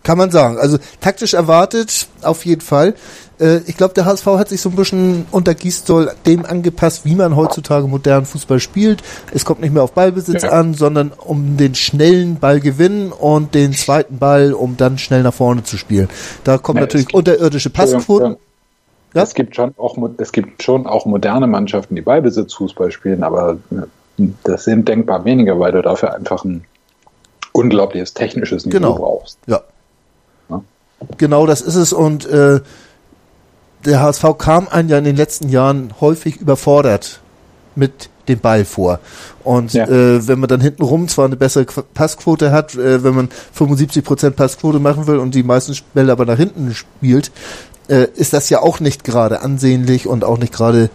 [0.02, 0.56] kann man sagen.
[0.58, 2.94] Also taktisch erwartet, auf jeden Fall.
[3.40, 7.14] Äh, ich glaube, der HSV hat sich so ein bisschen unter Gießdoll dem angepasst, wie
[7.16, 9.02] man heutzutage modernen Fußball spielt.
[9.32, 10.50] Es kommt nicht mehr auf Ballbesitz ja.
[10.50, 15.34] an, sondern um den schnellen Ball gewinnen und den zweiten Ball, um dann schnell nach
[15.34, 16.08] vorne zu spielen.
[16.44, 18.36] Da kommen ja, natürlich unterirdische Passquoten.
[19.12, 19.22] Ja?
[19.22, 23.56] Es gibt schon auch es gibt schon auch moderne Mannschaften, die Ballbesitzfußball spielen, aber
[24.44, 26.64] das sind denkbar weniger, weil du dafür einfach ein
[27.56, 28.94] unglaubliches technisches Niveau genau.
[28.94, 29.38] brauchst.
[29.46, 29.62] Ja.
[30.48, 30.62] ja.
[31.16, 32.60] Genau, das ist es und äh,
[33.84, 37.20] der HSV kam ein ja in den letzten Jahren häufig überfordert
[37.74, 38.98] mit dem Ball vor.
[39.44, 39.86] Und ja.
[39.86, 44.80] äh, wenn man dann hintenrum zwar eine bessere Passquote hat, äh, wenn man 75% Passquote
[44.80, 47.30] machen will und die meisten Bälle aber nach hinten spielt,
[47.88, 50.90] äh, ist das ja auch nicht gerade ansehnlich und auch nicht gerade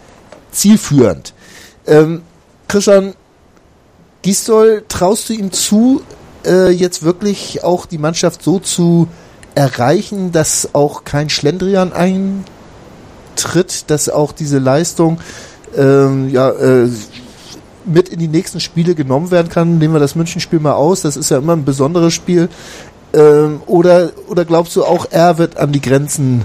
[0.50, 1.32] zielführend.
[1.86, 2.22] Ähm,
[2.68, 3.14] Christian
[4.22, 6.02] Gisdol, traust du ihm zu,
[6.46, 9.08] äh, jetzt wirklich auch die Mannschaft so zu
[9.54, 15.18] erreichen, dass auch kein Schlendrian eintritt, dass auch diese Leistung
[15.76, 16.88] ähm, ja, äh,
[17.84, 19.78] mit in die nächsten Spiele genommen werden kann.
[19.78, 22.48] Nehmen wir das Münchenspiel mal aus, das ist ja immer ein besonderes Spiel.
[23.12, 26.44] Ähm, oder, oder glaubst du auch, er wird an die Grenzen,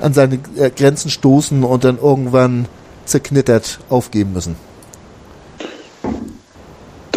[0.00, 2.66] an seine äh, Grenzen stoßen und dann irgendwann
[3.04, 4.56] zerknittert aufgeben müssen?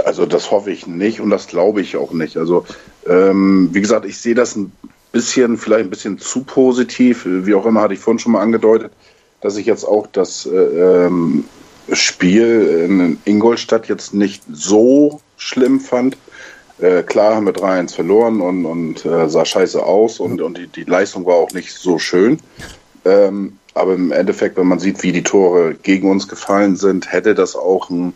[0.05, 2.37] Also das hoffe ich nicht und das glaube ich auch nicht.
[2.37, 2.65] Also
[3.07, 4.71] ähm, wie gesagt, ich sehe das ein
[5.11, 7.23] bisschen, vielleicht ein bisschen zu positiv.
[7.25, 8.91] Wie auch immer, hatte ich vorhin schon mal angedeutet,
[9.41, 11.45] dass ich jetzt auch das äh, ähm,
[11.91, 16.17] Spiel in Ingolstadt jetzt nicht so schlimm fand.
[16.79, 20.67] Äh, klar haben wir 3-1 verloren und, und äh, sah scheiße aus und, und die,
[20.67, 22.39] die Leistung war auch nicht so schön.
[23.05, 27.35] Ähm, aber im Endeffekt, wenn man sieht, wie die Tore gegen uns gefallen sind, hätte
[27.35, 28.13] das auch ein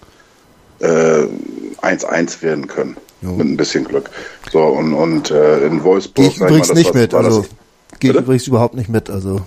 [1.82, 2.98] 1-1 äh, werden können.
[3.22, 3.34] Jo.
[3.34, 4.10] Mit ein bisschen Glück.
[4.52, 6.16] So, und, und äh, in Wolfsburg.
[6.16, 7.46] Gehe ich übrigens mal, nicht war, mit, also
[8.00, 9.42] gehe ich übrigens überhaupt nicht mit, also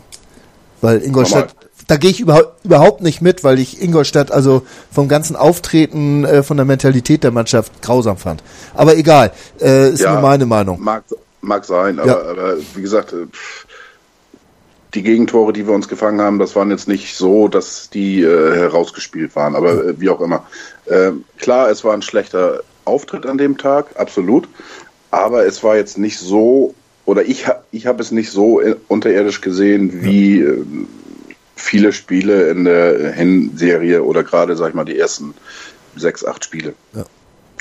[0.80, 1.56] weil Ingolstadt,
[1.88, 4.62] da gehe ich überhaupt, überhaupt nicht mit, weil ich Ingolstadt also
[4.92, 8.42] vom ganzen Auftreten, äh, von der Mentalität der Mannschaft grausam fand.
[8.74, 10.80] Aber egal, äh, ist ja, nur meine Meinung.
[10.82, 11.04] Mag,
[11.40, 12.30] mag sein, aber, ja.
[12.30, 13.26] aber wie gesagt, äh,
[14.94, 18.54] die Gegentore, die wir uns gefangen haben, das waren jetzt nicht so, dass die äh,
[18.54, 20.46] herausgespielt waren, aber äh, wie auch immer.
[20.86, 24.48] Äh, klar, es war ein schlechter Auftritt an dem Tag, absolut.
[25.10, 26.74] Aber es war jetzt nicht so,
[27.04, 30.64] oder ich, ich habe es nicht so unterirdisch gesehen, wie äh,
[31.56, 35.34] viele Spiele in der Hinserie oder gerade, sag ich mal, die ersten
[35.96, 36.74] sechs, acht Spiele.
[36.92, 37.04] Ja.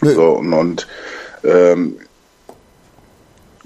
[0.01, 0.87] So, und, und
[1.43, 1.97] ähm,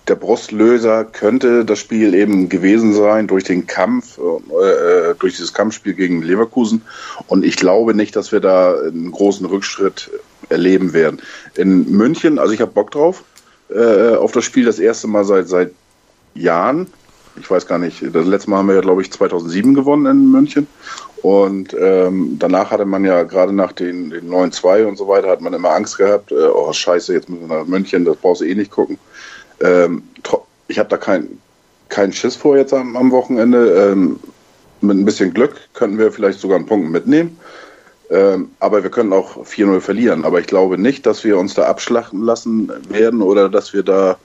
[0.08, 5.94] der Brustlöser könnte das Spiel eben gewesen sein durch den Kampf, äh, durch dieses Kampfspiel
[5.94, 6.82] gegen Leverkusen.
[7.28, 10.10] Und ich glaube nicht, dass wir da einen großen Rückschritt
[10.50, 11.22] erleben werden.
[11.56, 13.24] In München, also ich habe Bock drauf,
[13.70, 15.72] äh, auf das Spiel das erste Mal seit, seit
[16.34, 16.88] Jahren.
[17.40, 20.32] Ich weiß gar nicht, das letzte Mal haben wir ja, glaube ich, 2007 gewonnen in
[20.32, 20.68] München.
[21.22, 25.42] Und ähm, danach hatte man ja gerade nach den, den 9-2 und so weiter, hat
[25.42, 28.46] man immer Angst gehabt, äh, oh scheiße, jetzt müssen wir nach München, das brauchst du
[28.46, 28.98] eh nicht gucken.
[29.62, 30.04] Ähm,
[30.68, 31.42] ich habe da keinen
[31.90, 33.92] kein Schiss vor jetzt am, am Wochenende.
[33.92, 34.20] Ähm,
[34.82, 37.40] mit ein bisschen Glück könnten wir vielleicht sogar einen Punkt mitnehmen.
[38.10, 40.24] Ähm, aber wir können auch 4-0 verlieren.
[40.24, 44.18] Aber ich glaube nicht, dass wir uns da abschlachten lassen werden oder dass wir da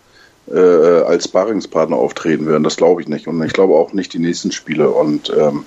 [0.49, 2.65] äh, als Sparringspartner auftreten werden.
[2.65, 3.27] Das glaube ich nicht.
[3.27, 4.91] Und ich glaube auch nicht die nächsten Spiele.
[4.91, 5.65] Und ähm,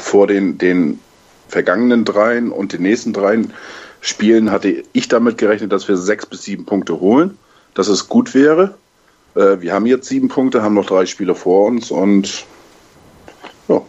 [0.00, 1.00] vor den, den
[1.48, 3.52] vergangenen dreien und den nächsten dreien
[4.00, 7.38] Spielen hatte ich damit gerechnet, dass wir sechs bis sieben Punkte holen
[7.74, 8.74] dass es gut wäre.
[9.34, 12.44] Äh, wir haben jetzt sieben Punkte, haben noch drei Spiele vor uns und
[13.68, 13.80] ja,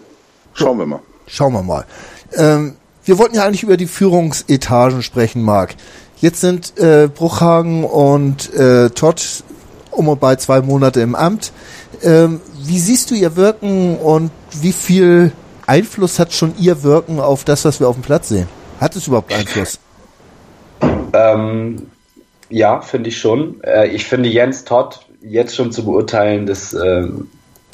[0.53, 1.01] schauen wir mal.
[1.27, 1.85] Schauen wir mal.
[2.33, 2.75] Ähm,
[3.05, 5.75] wir wollten ja eigentlich über die Führungsetagen sprechen, Marc.
[6.17, 9.43] Jetzt sind äh, Bruchhagen und äh, Todd
[9.91, 11.51] um und bei zwei Monate im Amt.
[12.03, 15.31] Ähm, wie siehst du ihr Wirken und wie viel
[15.65, 18.47] Einfluss hat schon ihr Wirken auf das, was wir auf dem Platz sehen?
[18.79, 19.79] Hat es überhaupt Einfluss?
[21.13, 21.87] Ähm,
[22.49, 23.61] ja, finde ich schon.
[23.63, 27.07] Äh, ich finde Jens Todd jetzt schon zu beurteilen, das äh,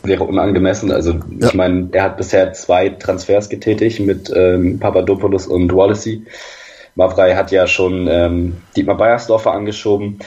[0.03, 0.91] wäre unangemessen.
[0.91, 1.47] Also ja.
[1.47, 6.26] ich meine, er hat bisher zwei Transfers getätigt mit ähm, Papadopoulos und Wallacey.
[6.95, 10.19] Mavrei hat ja schon ähm, Dietmar Beiersdorfer angeschoben.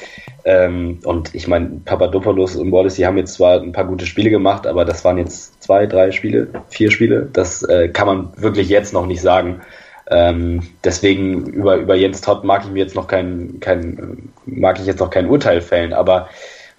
[0.45, 4.67] Ähm, und ich meine, Papadopoulos und Wallacey haben jetzt zwar ein paar gute Spiele gemacht,
[4.67, 7.29] aber das waren jetzt zwei, drei Spiele, vier Spiele.
[7.33, 9.63] Das äh, kann man wirklich jetzt noch nicht sagen.
[10.11, 14.87] Ähm, deswegen über, über Jens Todd mag ich mir jetzt noch kein, kein, mag ich
[14.87, 15.93] jetzt noch kein Urteil fällen.
[15.93, 16.29] Aber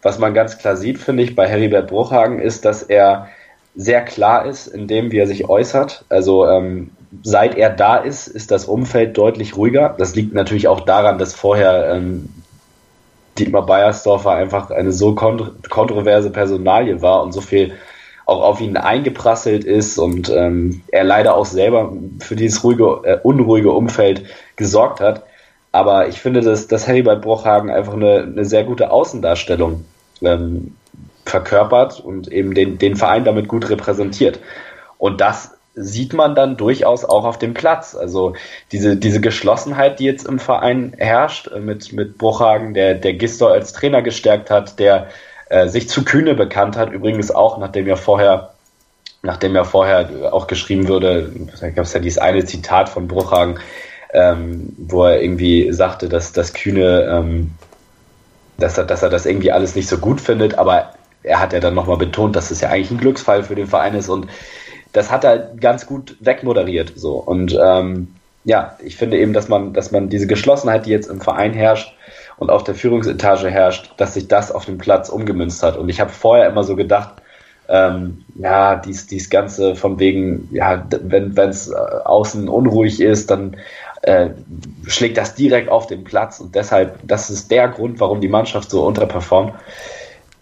[0.01, 3.27] was man ganz klar sieht, finde ich, bei Heribert Bruchhagen ist, dass er
[3.75, 6.05] sehr klar ist in dem, wie er sich äußert.
[6.09, 6.91] Also ähm,
[7.23, 9.95] seit er da ist, ist das Umfeld deutlich ruhiger.
[9.97, 12.29] Das liegt natürlich auch daran, dass vorher ähm,
[13.37, 17.73] Dietmar Beiersdorfer einfach eine so kont kontroverse Personalie war und so viel
[18.29, 23.17] auch auf ihn eingeprasselt ist und ähm, er leider auch selber für dieses ruhige, äh,
[23.23, 24.23] unruhige Umfeld
[24.55, 25.23] gesorgt hat.
[25.71, 29.85] Aber ich finde, dass, dass Heribert Bruchhagen einfach eine, eine sehr gute Außendarstellung
[30.21, 30.75] ähm,
[31.25, 34.39] verkörpert und eben den, den Verein damit gut repräsentiert.
[34.97, 37.95] Und das sieht man dann durchaus auch auf dem Platz.
[37.95, 38.33] Also
[38.71, 43.51] diese, diese Geschlossenheit, die jetzt im Verein herrscht, äh, mit, mit Bruchhagen, der, der Gistor
[43.51, 45.07] als Trainer gestärkt hat, der
[45.49, 48.53] äh, sich zu Kühne bekannt hat, übrigens auch, nachdem ja vorher,
[49.21, 53.59] nachdem ja vorher auch geschrieben wurde, da gab es ja dieses eine Zitat von Bruchhagen,
[54.13, 57.51] ähm, wo er irgendwie sagte, dass, dass Kühne, ähm,
[58.57, 60.93] dass, er, dass er das irgendwie alles nicht so gut findet, aber
[61.23, 63.95] er hat ja dann nochmal betont, dass es ja eigentlich ein Glücksfall für den Verein
[63.95, 64.27] ist und
[64.93, 66.93] das hat er ganz gut wegmoderiert.
[66.95, 67.15] So.
[67.17, 71.21] Und ähm, ja, ich finde eben, dass man, dass man diese Geschlossenheit, die jetzt im
[71.21, 71.93] Verein herrscht
[72.39, 75.77] und auf der Führungsetage herrscht, dass sich das auf dem Platz umgemünzt hat.
[75.77, 77.21] Und ich habe vorher immer so gedacht,
[77.67, 83.57] ähm, ja, dies, dies Ganze von wegen, ja, wenn es äh, außen unruhig ist, dann
[84.01, 84.29] äh,
[84.87, 88.71] schlägt das direkt auf den Platz und deshalb, das ist der Grund, warum die Mannschaft
[88.71, 89.53] so unterperformt.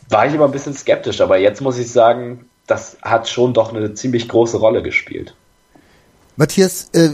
[0.10, 3.74] War ich immer ein bisschen skeptisch, aber jetzt muss ich sagen, das hat schon doch
[3.74, 5.34] eine ziemlich große Rolle gespielt.
[6.38, 7.10] Matthias, äh,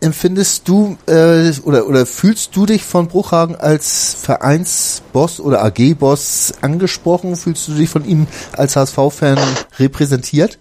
[0.00, 7.36] empfindest du äh, oder oder fühlst du dich von Bruchhagen als Vereinsboss oder AG-Boss angesprochen?
[7.36, 8.26] Fühlst du dich von ihm
[8.56, 9.38] als HSV-Fan
[9.78, 10.58] repräsentiert?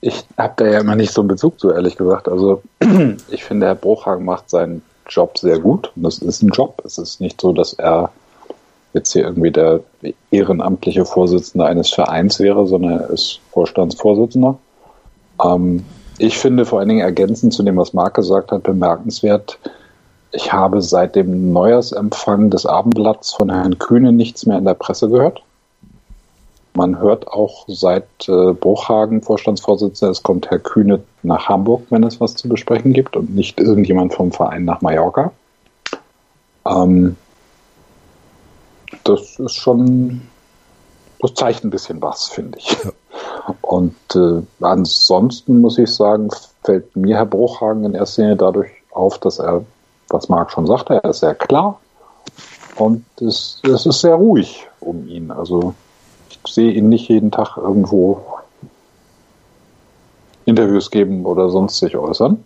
[0.00, 2.28] Ich habe da ja immer nicht so einen Bezug zu, ehrlich gesagt.
[2.28, 2.62] Also
[3.30, 5.92] ich finde, Herr Bruchhagen macht seinen Job sehr gut.
[5.96, 6.82] Und das ist ein Job.
[6.84, 8.10] Es ist nicht so, dass er
[8.94, 9.80] jetzt hier irgendwie der
[10.30, 14.58] ehrenamtliche Vorsitzende eines Vereins wäre, sondern er ist Vorstandsvorsitzender.
[15.44, 15.84] Ähm,
[16.18, 19.58] ich finde vor allen Dingen ergänzend zu dem, was Marc gesagt hat, bemerkenswert,
[20.32, 25.08] ich habe seit dem Neujahrsempfang des Abendblatts von Herrn Kühne nichts mehr in der Presse
[25.08, 25.42] gehört.
[26.74, 32.20] Man hört auch seit äh, Bruchhagen, Vorstandsvorsitzender, es kommt Herr Kühne nach Hamburg, wenn es
[32.20, 35.32] was zu besprechen gibt und nicht irgendjemand vom Verein nach Mallorca.
[36.66, 37.16] Ähm,
[39.04, 40.20] das ist schon,
[41.20, 42.70] das zeigt ein bisschen was, finde ich.
[42.84, 42.90] Ja.
[43.62, 46.28] Und äh, ansonsten muss ich sagen,
[46.64, 49.64] fällt mir Herr Bruchhagen in erster Linie dadurch auf, dass er,
[50.08, 51.78] was Marc schon sagte, er ist sehr klar
[52.76, 55.30] und es, es ist sehr ruhig um ihn.
[55.30, 55.74] Also
[56.30, 58.22] ich sehe ihn nicht jeden Tag irgendwo
[60.44, 62.44] Interviews geben oder sonst sich äußern.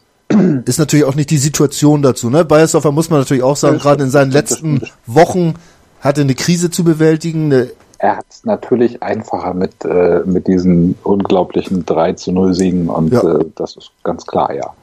[0.64, 2.30] Ist natürlich auch nicht die Situation dazu.
[2.30, 2.44] Ne?
[2.44, 5.54] Bayersdorfer muss man natürlich auch sagen, gerade in seinen letzten Wochen
[6.00, 7.70] hatte eine Krise zu bewältigen, eine
[8.02, 13.12] er hat es natürlich einfacher mit, äh, mit diesen unglaublichen 3 zu 0 Siegen und
[13.12, 13.22] ja.
[13.22, 14.74] äh, das ist ganz klar, ja.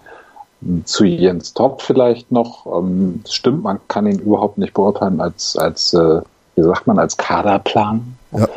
[0.86, 2.66] Zu Jens Topp vielleicht noch.
[2.66, 6.22] Ähm, stimmt, man kann ihn überhaupt nicht beurteilen als, als äh,
[6.56, 8.18] wie sagt man, als Kaderplan.
[8.32, 8.48] Ja.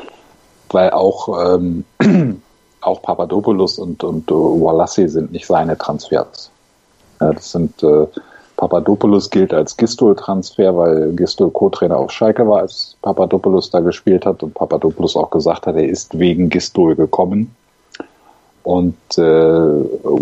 [0.71, 1.85] Weil auch, ähm,
[2.81, 6.51] auch Papadopoulos und, und Walassi sind nicht seine Transfers.
[7.21, 8.07] Ja, das sind äh,
[8.63, 14.41] Papadopoulos gilt als Gistol-Transfer, weil Gistol Co-Trainer auf Schalke war, als Papadopoulos da gespielt hat
[14.45, 17.53] und Papadopoulos auch gesagt hat, er ist wegen Gistol gekommen.
[18.63, 19.21] Und äh,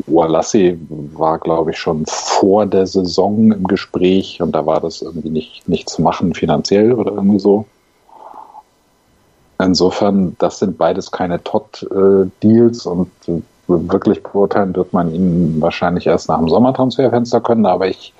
[0.07, 5.53] Walassi war, glaube ich, schon vor der Saison im Gespräch und da war das irgendwie
[5.67, 7.67] nicht, zu machen finanziell oder irgendwie so.
[9.59, 13.11] Insofern, das sind beides keine Todd-Deals und
[13.71, 18.13] wirklich beurteilen wird man ihn wahrscheinlich erst nach dem Sommertransferfenster können, aber ich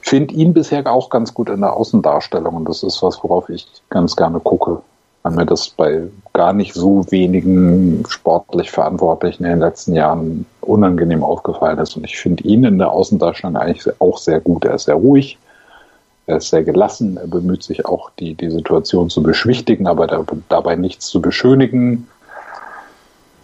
[0.00, 2.54] finde ihn bisher auch ganz gut in der Außendarstellung.
[2.54, 4.80] Und das ist was, worauf ich ganz gerne gucke,
[5.22, 11.22] weil mir das bei gar nicht so wenigen sportlich Verantwortlichen in den letzten Jahren unangenehm
[11.22, 11.96] aufgefallen ist.
[11.96, 14.64] Und ich finde ihn in der Außendarstellung eigentlich auch sehr gut.
[14.64, 15.38] Er ist sehr ruhig,
[16.26, 20.76] er ist sehr gelassen, er bemüht sich auch, die, die Situation zu beschwichtigen, aber dabei
[20.76, 22.08] nichts zu beschönigen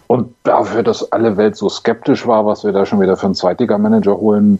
[0.07, 3.35] und dafür, dass alle Welt so skeptisch war, was wir da schon wieder für einen
[3.35, 4.59] Zweitliga-Manager holen,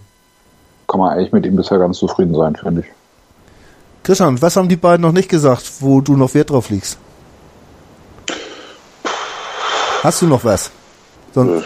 [0.87, 2.87] kann man eigentlich mit ihm bisher ganz zufrieden sein, finde ich.
[4.03, 6.97] Christian, was haben die beiden noch nicht gesagt, wo du noch Wert drauf legst?
[10.03, 10.71] Hast du noch was?
[11.33, 11.65] Sonst äh,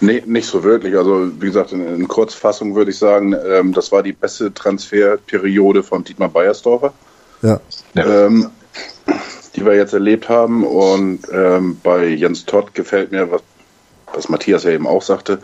[0.00, 0.96] nee, nicht so wirklich.
[0.96, 5.82] Also, wie gesagt, in, in Kurzfassung würde ich sagen, ähm, das war die beste Transferperiode
[5.82, 6.92] von Dietmar Beiersdorfer.
[7.42, 7.60] Ja.
[7.94, 8.50] Ähm,
[9.58, 10.64] die wir jetzt erlebt haben.
[10.64, 13.42] Und ähm, bei Jens Todd gefällt mir, was,
[14.12, 15.40] was Matthias ja eben auch sagte,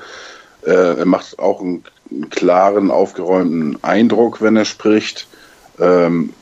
[0.65, 5.27] äh, er macht auch einen, einen, klaren, aufgeräumten Eindruck, wenn er spricht.
[5.81, 6.33] Ähm,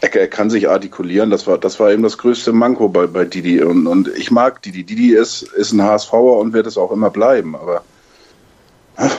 [0.00, 3.24] er, er, kann sich artikulieren, das war, das war eben das größte Manko bei, bei
[3.24, 3.62] Didi.
[3.62, 4.82] Und, und ich mag Didi.
[4.82, 7.84] Didi ist, ist ein HSVer und wird es auch immer bleiben, aber
[8.96, 9.16] ach,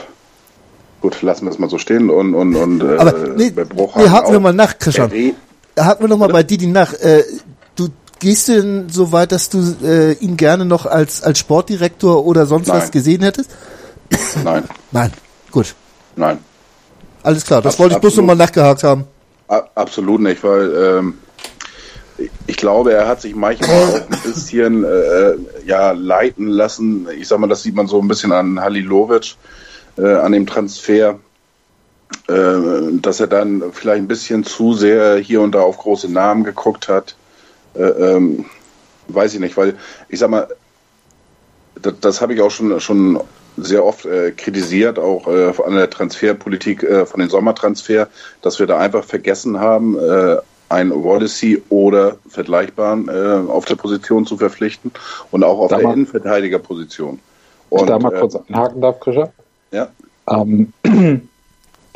[1.00, 4.10] gut, lassen wir es mal so stehen und, und, und äh, nee, bei Bruchhagen nee,
[4.10, 5.10] haken wir mal nach, Christian
[5.78, 6.92] haken wir nochmal bei Didi nach.
[6.92, 7.24] Äh,
[7.76, 12.24] du gehst du denn so weit, dass du äh, ihn gerne noch als, als Sportdirektor
[12.24, 12.78] oder sonst Nein.
[12.78, 13.50] was gesehen hättest?
[14.44, 14.64] Nein.
[14.92, 15.12] Nein.
[15.50, 15.74] Gut.
[16.16, 16.38] Nein.
[17.22, 19.04] Alles klar, das Abs wollte ich bloß nochmal nachgehakt haben.
[19.48, 21.14] Absolut nicht, weil ähm,
[22.46, 27.08] ich glaube, er hat sich manchmal auch ein bisschen äh, ja, leiten lassen.
[27.16, 29.36] Ich sag mal, das sieht man so ein bisschen an Halilovic,
[29.96, 31.18] äh, an dem Transfer.
[32.28, 36.42] Äh, dass er dann vielleicht ein bisschen zu sehr hier und da auf große Namen
[36.42, 37.14] geguckt hat.
[37.74, 38.46] Äh, ähm,
[39.08, 39.76] weiß ich nicht, weil
[40.08, 40.48] ich sag mal,
[41.82, 43.20] das, das habe ich auch schon, schon
[43.58, 48.08] sehr oft äh, kritisiert, auch äh, an der Transferpolitik äh, von den Sommertransfer,
[48.40, 50.36] dass wir da einfach vergessen haben, äh,
[50.70, 54.92] einen Wallacey oder vergleichbaren äh, auf der Position zu verpflichten
[55.30, 57.20] und auch auf da der Innenverteidigerposition.
[57.68, 59.32] Und, ich da mal kurz anhaken darf, Krischer?
[59.72, 59.88] Ja.
[60.28, 60.72] Ähm,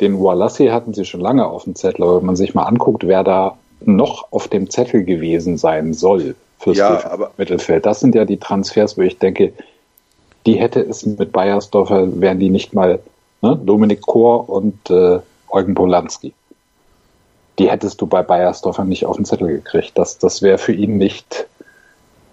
[0.01, 3.05] den Wallace hatten sie schon lange auf dem Zettel, aber wenn man sich mal anguckt,
[3.05, 8.15] wer da noch auf dem Zettel gewesen sein soll fürs ja, aber, Mittelfeld, das sind
[8.15, 9.53] ja die Transfers, wo ich denke,
[10.45, 12.99] die hätte es mit Bayersdorfer, wären die nicht mal
[13.41, 15.19] ne, Dominik Kohr und äh,
[15.49, 16.33] Eugen Polanski.
[17.57, 19.97] Die hättest du bei Bayersdorfer nicht auf den Zettel gekriegt.
[19.97, 21.45] Das, das wäre für ihn nicht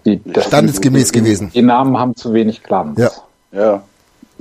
[0.04, 1.50] die, standesgemäß die, gewesen.
[1.52, 2.98] Die Namen haben zu wenig Glanz.
[2.98, 3.10] Ja.
[3.52, 3.82] ja,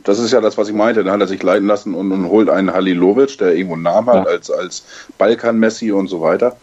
[0.05, 1.03] das ist ja das, was ich meinte.
[1.03, 4.07] Da hat er sich leiten lassen und, und holt einen Halilovic, der irgendwo einen Namen
[4.07, 4.31] hat, ja.
[4.31, 4.85] als, als
[5.17, 6.55] Balkan-Messi und so weiter.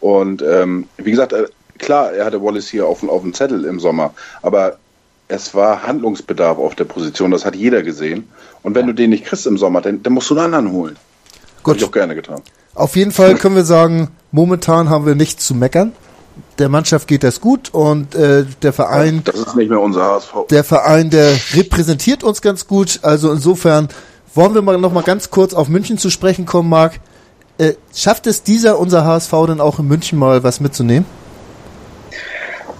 [0.00, 1.46] Und ähm, wie gesagt, äh,
[1.78, 4.78] klar, er hatte Wallace hier auf, auf dem Zettel im Sommer, aber
[5.28, 8.28] es war Handlungsbedarf auf der Position, das hat jeder gesehen.
[8.62, 8.88] Und wenn ja.
[8.88, 10.96] du den nicht kriegst im Sommer, dann, dann musst du einen anderen holen.
[11.62, 11.74] Gut.
[11.74, 12.40] Hab ich auch gerne getan.
[12.74, 15.92] Auf jeden Fall können wir sagen, momentan haben wir nichts zu meckern.
[16.58, 19.22] Der Mannschaft geht das gut und äh, der Verein.
[19.24, 20.34] Das ist nicht mehr unser HSV.
[20.50, 23.00] Der Verein, der repräsentiert uns ganz gut.
[23.02, 23.88] Also insofern
[24.34, 27.00] wollen wir mal noch mal ganz kurz auf München zu sprechen kommen, Marc.
[27.58, 31.04] Äh, schafft es dieser unser HSV dann auch in München mal was mitzunehmen?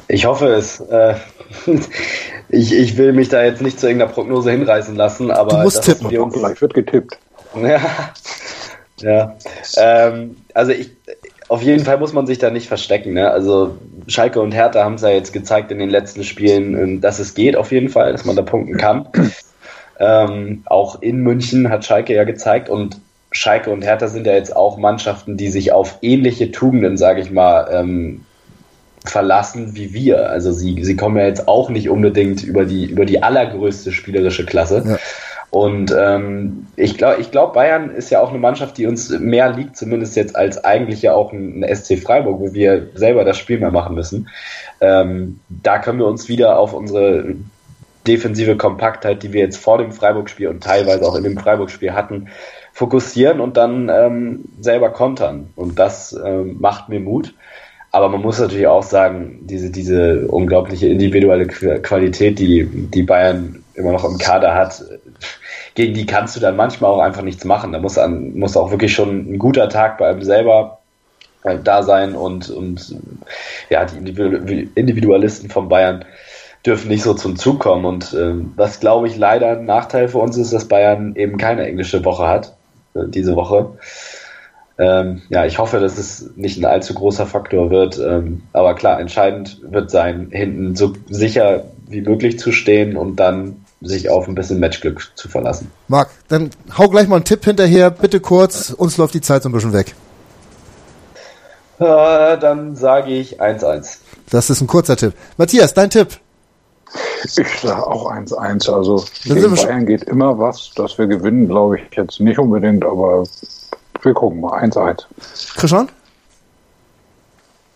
[0.09, 0.81] Ich hoffe es.
[0.81, 1.15] Äh,
[2.49, 5.83] ich, ich will mich da jetzt nicht zu irgendeiner Prognose hinreißen lassen, aber du musst
[5.83, 6.17] tippen.
[6.17, 7.19] Uns, vielleicht wird getippt.
[7.55, 7.81] Ja,
[9.01, 9.37] ja.
[9.77, 10.91] Ähm, also ich,
[11.51, 13.15] auf jeden Fall muss man sich da nicht verstecken.
[13.15, 13.29] Ne?
[13.29, 13.77] Also
[14.07, 17.35] Schalke und Hertha haben es ja jetzt gezeigt in den letzten Spielen, ähm, dass es
[17.35, 19.09] geht auf jeden Fall, dass man da punkten kann.
[19.99, 23.01] Ähm, auch in München hat Schalke ja gezeigt und
[23.33, 27.31] Schalke und Hertha sind ja jetzt auch Mannschaften, die sich auf ähnliche Tugenden, sage ich
[27.31, 28.25] mal, ähm,
[29.05, 30.31] verlassen wie wir.
[30.31, 34.47] Also sie, sie kommen ja jetzt auch nicht unbedingt über die, über die allergrößte spielerische
[34.47, 34.85] Klasse.
[34.87, 34.99] Ja.
[35.51, 39.53] Und ähm, ich glaube, ich glaub, Bayern ist ja auch eine Mannschaft, die uns mehr
[39.53, 43.37] liegt, zumindest jetzt als eigentlich ja auch ein, ein SC Freiburg, wo wir selber das
[43.37, 44.29] Spiel mehr machen müssen.
[44.81, 47.35] Ähm, da können wir uns wieder auf unsere
[48.07, 52.29] defensive Kompaktheit, die wir jetzt vor dem Freiburg-Spiel und teilweise auch in dem Freiburg-Spiel hatten,
[52.73, 55.51] fokussieren und dann ähm, selber kontern.
[55.57, 57.35] Und das ähm, macht mir Mut.
[57.93, 63.93] Aber man muss natürlich auch sagen, diese, diese unglaubliche individuelle Qualität, die, die Bayern immer
[63.93, 64.85] noch im Kader hat,
[65.75, 67.73] gegen die kannst du dann manchmal auch einfach nichts machen.
[67.73, 70.79] Da muss, an, muss auch wirklich schon ein guter Tag bei einem selber
[71.45, 72.97] äh, da sein und, und
[73.69, 76.05] ja, die Individualisten von Bayern
[76.67, 77.85] dürfen nicht so zum Zug kommen.
[77.85, 81.67] Und äh, was, glaube ich, leider ein Nachteil für uns ist, dass Bayern eben keine
[81.67, 82.55] englische Woche hat,
[82.95, 83.71] äh, diese Woche.
[84.79, 87.99] Ähm, ja, ich hoffe, dass es nicht ein allzu großer Faktor wird.
[87.99, 93.65] Ähm, aber klar, entscheidend wird sein, hinten so sicher wie möglich zu stehen und dann
[93.81, 95.71] sich auf ein bisschen Matchglück zu verlassen.
[95.89, 99.49] Marc, dann hau gleich mal einen Tipp hinterher, bitte kurz, uns läuft die Zeit so
[99.49, 99.95] ein bisschen weg.
[101.79, 103.99] Äh, dann sage ich 1-1.
[104.29, 105.15] Das ist ein kurzer Tipp.
[105.39, 106.19] Matthias, dein Tipp?
[107.25, 108.71] Ich sage auch 1-1.
[108.71, 110.73] Also gegen Bayern geht immer was.
[110.75, 113.25] Dass wir gewinnen, glaube ich jetzt nicht unbedingt, aber
[114.03, 114.63] wir gucken mal.
[114.63, 115.05] 1-1.
[115.57, 115.89] Christian?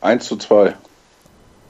[0.03, 0.75] 1 zu 2.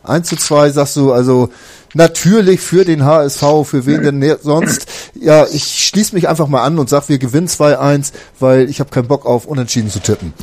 [0.04, 1.48] 1 zu 2 sagst du, also
[1.94, 4.86] natürlich für den HSV, für wen denn sonst?
[5.14, 8.90] Ja, ich schließe mich einfach mal an und sag, wir gewinnen 2-1, weil ich habe
[8.90, 10.34] keinen Bock auf Unentschieden zu tippen.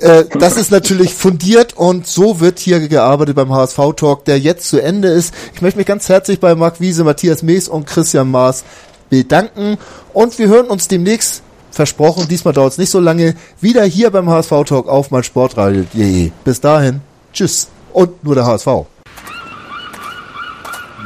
[0.00, 4.82] Äh, das ist natürlich fundiert und so wird hier gearbeitet beim HSV-Talk, der jetzt zu
[4.82, 5.32] Ende ist.
[5.54, 8.64] Ich möchte mich ganz herzlich bei Marc Wiese, Matthias Mees und Christian Maas
[9.10, 9.78] bedanken
[10.12, 14.28] und wir hören uns demnächst versprochen, diesmal dauert es nicht so lange, wieder hier beim
[14.28, 16.30] HSV Talk auf mein Sportradio.de.
[16.44, 17.00] Bis dahin,
[17.32, 18.86] tschüss und nur der HSV.